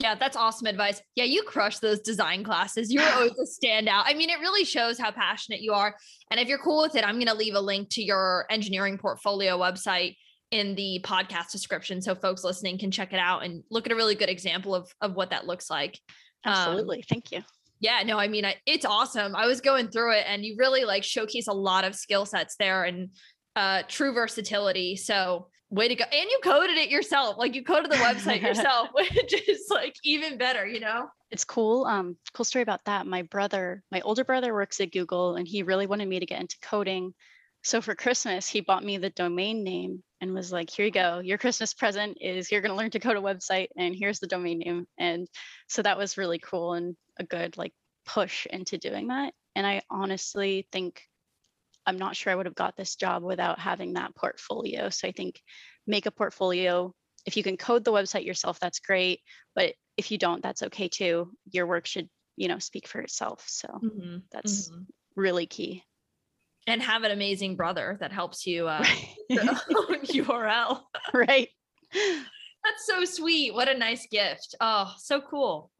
Yeah, 0.00 0.16
that's 0.16 0.36
awesome 0.36 0.66
advice. 0.66 1.00
Yeah, 1.14 1.24
you 1.24 1.44
crush 1.44 1.78
those 1.78 2.00
design 2.00 2.42
classes. 2.42 2.92
You're 2.92 3.08
always 3.12 3.32
a 3.32 3.66
standout. 3.66 4.02
I 4.06 4.14
mean, 4.14 4.30
it 4.30 4.40
really 4.40 4.64
shows 4.64 4.98
how 4.98 5.12
passionate 5.12 5.60
you 5.60 5.72
are. 5.72 5.94
And 6.30 6.40
if 6.40 6.48
you're 6.48 6.58
cool 6.58 6.82
with 6.82 6.96
it, 6.96 7.04
I'm 7.04 7.16
going 7.16 7.28
to 7.28 7.34
leave 7.34 7.54
a 7.54 7.60
link 7.60 7.88
to 7.90 8.02
your 8.02 8.46
engineering 8.50 8.98
portfolio 8.98 9.56
website 9.58 10.16
in 10.50 10.74
the 10.74 11.00
podcast 11.04 11.50
description 11.50 12.02
so 12.02 12.14
folks 12.14 12.44
listening 12.44 12.78
can 12.78 12.90
check 12.90 13.12
it 13.12 13.18
out 13.18 13.44
and 13.44 13.62
look 13.70 13.86
at 13.86 13.92
a 13.92 13.96
really 13.96 14.14
good 14.14 14.28
example 14.28 14.74
of 14.74 14.92
of 15.00 15.14
what 15.14 15.30
that 15.30 15.46
looks 15.46 15.70
like. 15.70 15.98
Um, 16.44 16.52
Absolutely. 16.52 17.04
Thank 17.08 17.30
you. 17.30 17.42
yeah, 17.80 18.02
no, 18.04 18.18
I 18.18 18.28
mean, 18.28 18.44
I, 18.44 18.56
it's 18.66 18.84
awesome. 18.84 19.34
I 19.36 19.46
was 19.46 19.60
going 19.60 19.88
through 19.88 20.14
it 20.16 20.24
and 20.26 20.44
you 20.44 20.56
really 20.58 20.84
like 20.84 21.04
showcase 21.04 21.46
a 21.46 21.54
lot 21.54 21.84
of 21.84 21.94
skill 21.94 22.26
sets 22.26 22.56
there 22.58 22.84
and 22.84 23.10
uh 23.56 23.82
true 23.88 24.12
versatility. 24.12 24.96
So 24.96 25.48
way 25.72 25.88
to 25.88 25.94
go. 25.94 26.04
And 26.04 26.30
you 26.30 26.38
coded 26.44 26.76
it 26.76 26.90
yourself. 26.90 27.38
Like 27.38 27.54
you 27.54 27.64
coded 27.64 27.90
the 27.90 27.96
website 27.96 28.42
yourself, 28.48 28.88
which 28.92 29.48
is 29.48 29.66
like 29.70 29.96
even 30.04 30.38
better, 30.38 30.66
you 30.66 30.80
know? 30.80 31.08
It's 31.30 31.44
cool. 31.44 31.86
Um, 31.86 32.16
cool 32.34 32.44
story 32.44 32.62
about 32.62 32.84
that. 32.84 33.06
My 33.06 33.22
brother, 33.22 33.82
my 33.90 34.02
older 34.02 34.22
brother 34.22 34.52
works 34.52 34.80
at 34.80 34.92
Google 34.92 35.36
and 35.36 35.48
he 35.48 35.62
really 35.62 35.86
wanted 35.86 36.08
me 36.08 36.20
to 36.20 36.26
get 36.26 36.40
into 36.40 36.58
coding. 36.62 37.14
So 37.64 37.80
for 37.80 37.94
Christmas, 37.94 38.48
he 38.48 38.60
bought 38.60 38.84
me 38.84 38.98
the 38.98 39.10
domain 39.10 39.64
name 39.64 40.02
and 40.20 40.34
was 40.34 40.52
like, 40.52 40.68
here 40.68 40.84
you 40.84 40.90
go. 40.90 41.20
Your 41.20 41.38
Christmas 41.38 41.72
present 41.72 42.18
is 42.20 42.52
you're 42.52 42.60
going 42.60 42.72
to 42.72 42.76
learn 42.76 42.90
to 42.90 43.00
code 43.00 43.16
a 43.16 43.20
website 43.20 43.68
and 43.76 43.94
here's 43.96 44.20
the 44.20 44.26
domain 44.26 44.58
name. 44.58 44.86
And 44.98 45.26
so 45.68 45.80
that 45.82 45.96
was 45.96 46.18
really 46.18 46.38
cool 46.38 46.74
and 46.74 46.96
a 47.18 47.24
good 47.24 47.56
like 47.56 47.72
push 48.04 48.46
into 48.46 48.76
doing 48.76 49.08
that. 49.08 49.32
And 49.54 49.66
I 49.66 49.82
honestly 49.90 50.66
think 50.70 51.02
I'm 51.86 51.98
not 51.98 52.16
sure 52.16 52.32
I 52.32 52.36
would 52.36 52.46
have 52.46 52.54
got 52.54 52.76
this 52.76 52.96
job 52.96 53.22
without 53.22 53.58
having 53.58 53.94
that 53.94 54.14
portfolio. 54.14 54.88
So 54.90 55.08
I 55.08 55.12
think 55.12 55.40
make 55.86 56.06
a 56.06 56.10
portfolio. 56.10 56.94
If 57.26 57.36
you 57.36 57.42
can 57.42 57.56
code 57.56 57.84
the 57.84 57.92
website 57.92 58.24
yourself, 58.24 58.60
that's 58.60 58.80
great. 58.80 59.20
But 59.54 59.74
if 59.96 60.10
you 60.10 60.18
don't, 60.18 60.42
that's 60.42 60.62
okay 60.62 60.88
too. 60.88 61.32
Your 61.50 61.66
work 61.66 61.86
should, 61.86 62.08
you 62.36 62.48
know, 62.48 62.58
speak 62.58 62.86
for 62.86 63.00
itself. 63.00 63.44
So 63.48 63.68
Mhm, 63.82 64.22
that's 64.30 64.70
mhm. 64.70 64.86
really 65.16 65.46
key. 65.46 65.84
And 66.68 66.80
have 66.80 67.02
an 67.02 67.10
amazing 67.10 67.56
brother 67.56 67.96
that 68.00 68.12
helps 68.12 68.46
you 68.46 68.68
uh. 68.68 68.84
URL. 69.32 70.82
right. 71.14 71.48
That's 71.92 72.86
so 72.86 73.04
sweet. 73.04 73.54
What 73.54 73.68
a 73.68 73.76
nice 73.76 74.06
gift. 74.06 74.54
Oh, 74.60 74.94
so 74.98 75.20
cool. 75.20 75.71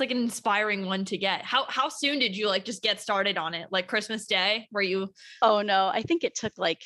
It's 0.00 0.08
like 0.08 0.16
an 0.16 0.22
inspiring 0.24 0.86
one 0.86 1.04
to 1.04 1.18
get. 1.18 1.44
How 1.44 1.66
how 1.68 1.90
soon 1.90 2.18
did 2.20 2.34
you 2.34 2.48
like 2.48 2.64
just 2.64 2.82
get 2.82 3.02
started 3.02 3.36
on 3.36 3.52
it? 3.52 3.68
Like 3.70 3.86
Christmas 3.86 4.26
Day? 4.26 4.66
Were 4.72 4.80
you 4.80 5.12
Oh 5.42 5.60
no, 5.60 5.88
I 5.92 6.00
think 6.00 6.24
it 6.24 6.34
took 6.34 6.54
like 6.56 6.84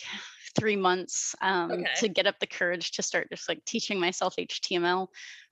three 0.58 0.74
months 0.74 1.36
um, 1.40 1.70
Okay. 1.70 1.86
to 1.98 2.08
get 2.08 2.26
up 2.26 2.40
the 2.40 2.48
courage 2.48 2.90
to 2.92 3.02
start 3.02 3.28
just 3.30 3.48
like 3.48 3.64
teaching 3.64 4.00
myself 4.00 4.34
HTML. 4.36 5.06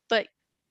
But 0.08 0.26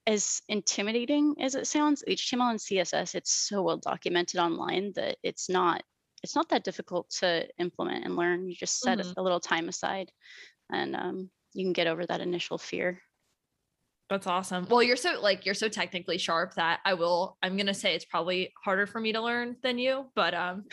as 0.06 0.42
intimidating 0.50 1.34
as 1.40 1.54
it 1.54 1.66
sounds, 1.66 2.04
HTML 2.06 2.50
and 2.50 2.60
CSS, 2.60 3.14
it's 3.14 3.32
so 3.32 3.62
well 3.62 3.78
documented 3.78 4.38
online 4.38 4.92
that 4.96 5.16
it's 5.22 5.48
not 5.48 5.82
it's 6.22 6.36
not 6.36 6.50
that 6.50 6.62
difficult 6.62 7.08
to 7.20 7.48
implement 7.58 8.04
and 8.04 8.16
learn. 8.16 8.46
You 8.50 8.54
just 8.54 8.80
set 8.80 8.98
Mhm. 8.98 9.14
a 9.16 9.22
little 9.22 9.40
time 9.40 9.70
aside, 9.70 10.12
and 10.70 10.94
um, 10.94 11.30
you 11.54 11.64
can 11.64 11.72
get 11.72 11.86
over 11.86 12.04
that 12.04 12.20
initial 12.20 12.58
fear. 12.58 13.00
That's 14.12 14.26
awesome. 14.26 14.66
Well, 14.68 14.82
you're 14.82 14.96
so 14.96 15.18
like 15.22 15.46
you're 15.46 15.54
so 15.54 15.70
technically 15.70 16.18
sharp 16.18 16.52
that 16.56 16.80
I 16.84 16.92
will 16.92 17.38
I'm 17.42 17.56
going 17.56 17.66
to 17.66 17.72
say 17.72 17.94
it's 17.94 18.04
probably 18.04 18.52
harder 18.62 18.86
for 18.86 19.00
me 19.00 19.14
to 19.14 19.22
learn 19.22 19.56
than 19.62 19.78
you, 19.78 20.04
but 20.14 20.34
um 20.34 20.64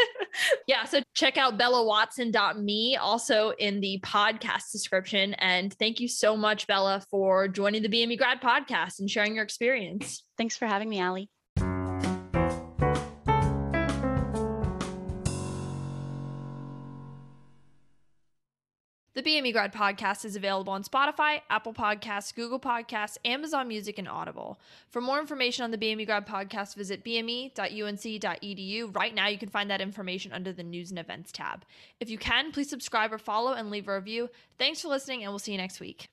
yeah, 0.66 0.86
so 0.86 1.02
check 1.12 1.36
out 1.36 1.58
bellawatson.me 1.58 2.96
also 2.96 3.50
in 3.58 3.80
the 3.80 4.00
podcast 4.02 4.72
description 4.72 5.34
and 5.34 5.74
thank 5.74 6.00
you 6.00 6.08
so 6.08 6.38
much 6.38 6.66
Bella 6.66 7.02
for 7.10 7.48
joining 7.48 7.82
the 7.82 7.90
BME 7.90 8.16
grad 8.16 8.40
podcast 8.40 8.98
and 8.98 9.10
sharing 9.10 9.34
your 9.34 9.44
experience. 9.44 10.24
Thanks 10.38 10.56
for 10.56 10.64
having 10.64 10.88
me, 10.88 11.00
Allie. 11.00 11.28
The 19.20 19.32
BME 19.32 19.52
Grad 19.52 19.74
podcast 19.74 20.24
is 20.24 20.34
available 20.34 20.72
on 20.72 20.82
Spotify, 20.82 21.42
Apple 21.50 21.74
Podcasts, 21.74 22.34
Google 22.34 22.58
Podcasts, 22.58 23.18
Amazon 23.22 23.68
Music, 23.68 23.98
and 23.98 24.08
Audible. 24.08 24.58
For 24.88 25.02
more 25.02 25.20
information 25.20 25.62
on 25.62 25.70
the 25.70 25.76
BME 25.76 26.06
Grad 26.06 26.26
podcast, 26.26 26.74
visit 26.74 27.04
bme.unc.edu. 27.04 28.96
Right 28.96 29.14
now, 29.14 29.28
you 29.28 29.36
can 29.36 29.50
find 29.50 29.68
that 29.68 29.82
information 29.82 30.32
under 30.32 30.54
the 30.54 30.62
News 30.62 30.88
and 30.88 30.98
Events 30.98 31.32
tab. 31.32 31.66
If 32.00 32.08
you 32.08 32.16
can, 32.16 32.50
please 32.50 32.70
subscribe 32.70 33.12
or 33.12 33.18
follow 33.18 33.52
and 33.52 33.70
leave 33.70 33.88
a 33.88 33.94
review. 33.94 34.30
Thanks 34.56 34.80
for 34.80 34.88
listening, 34.88 35.22
and 35.22 35.30
we'll 35.30 35.38
see 35.38 35.52
you 35.52 35.58
next 35.58 35.80
week. 35.80 36.08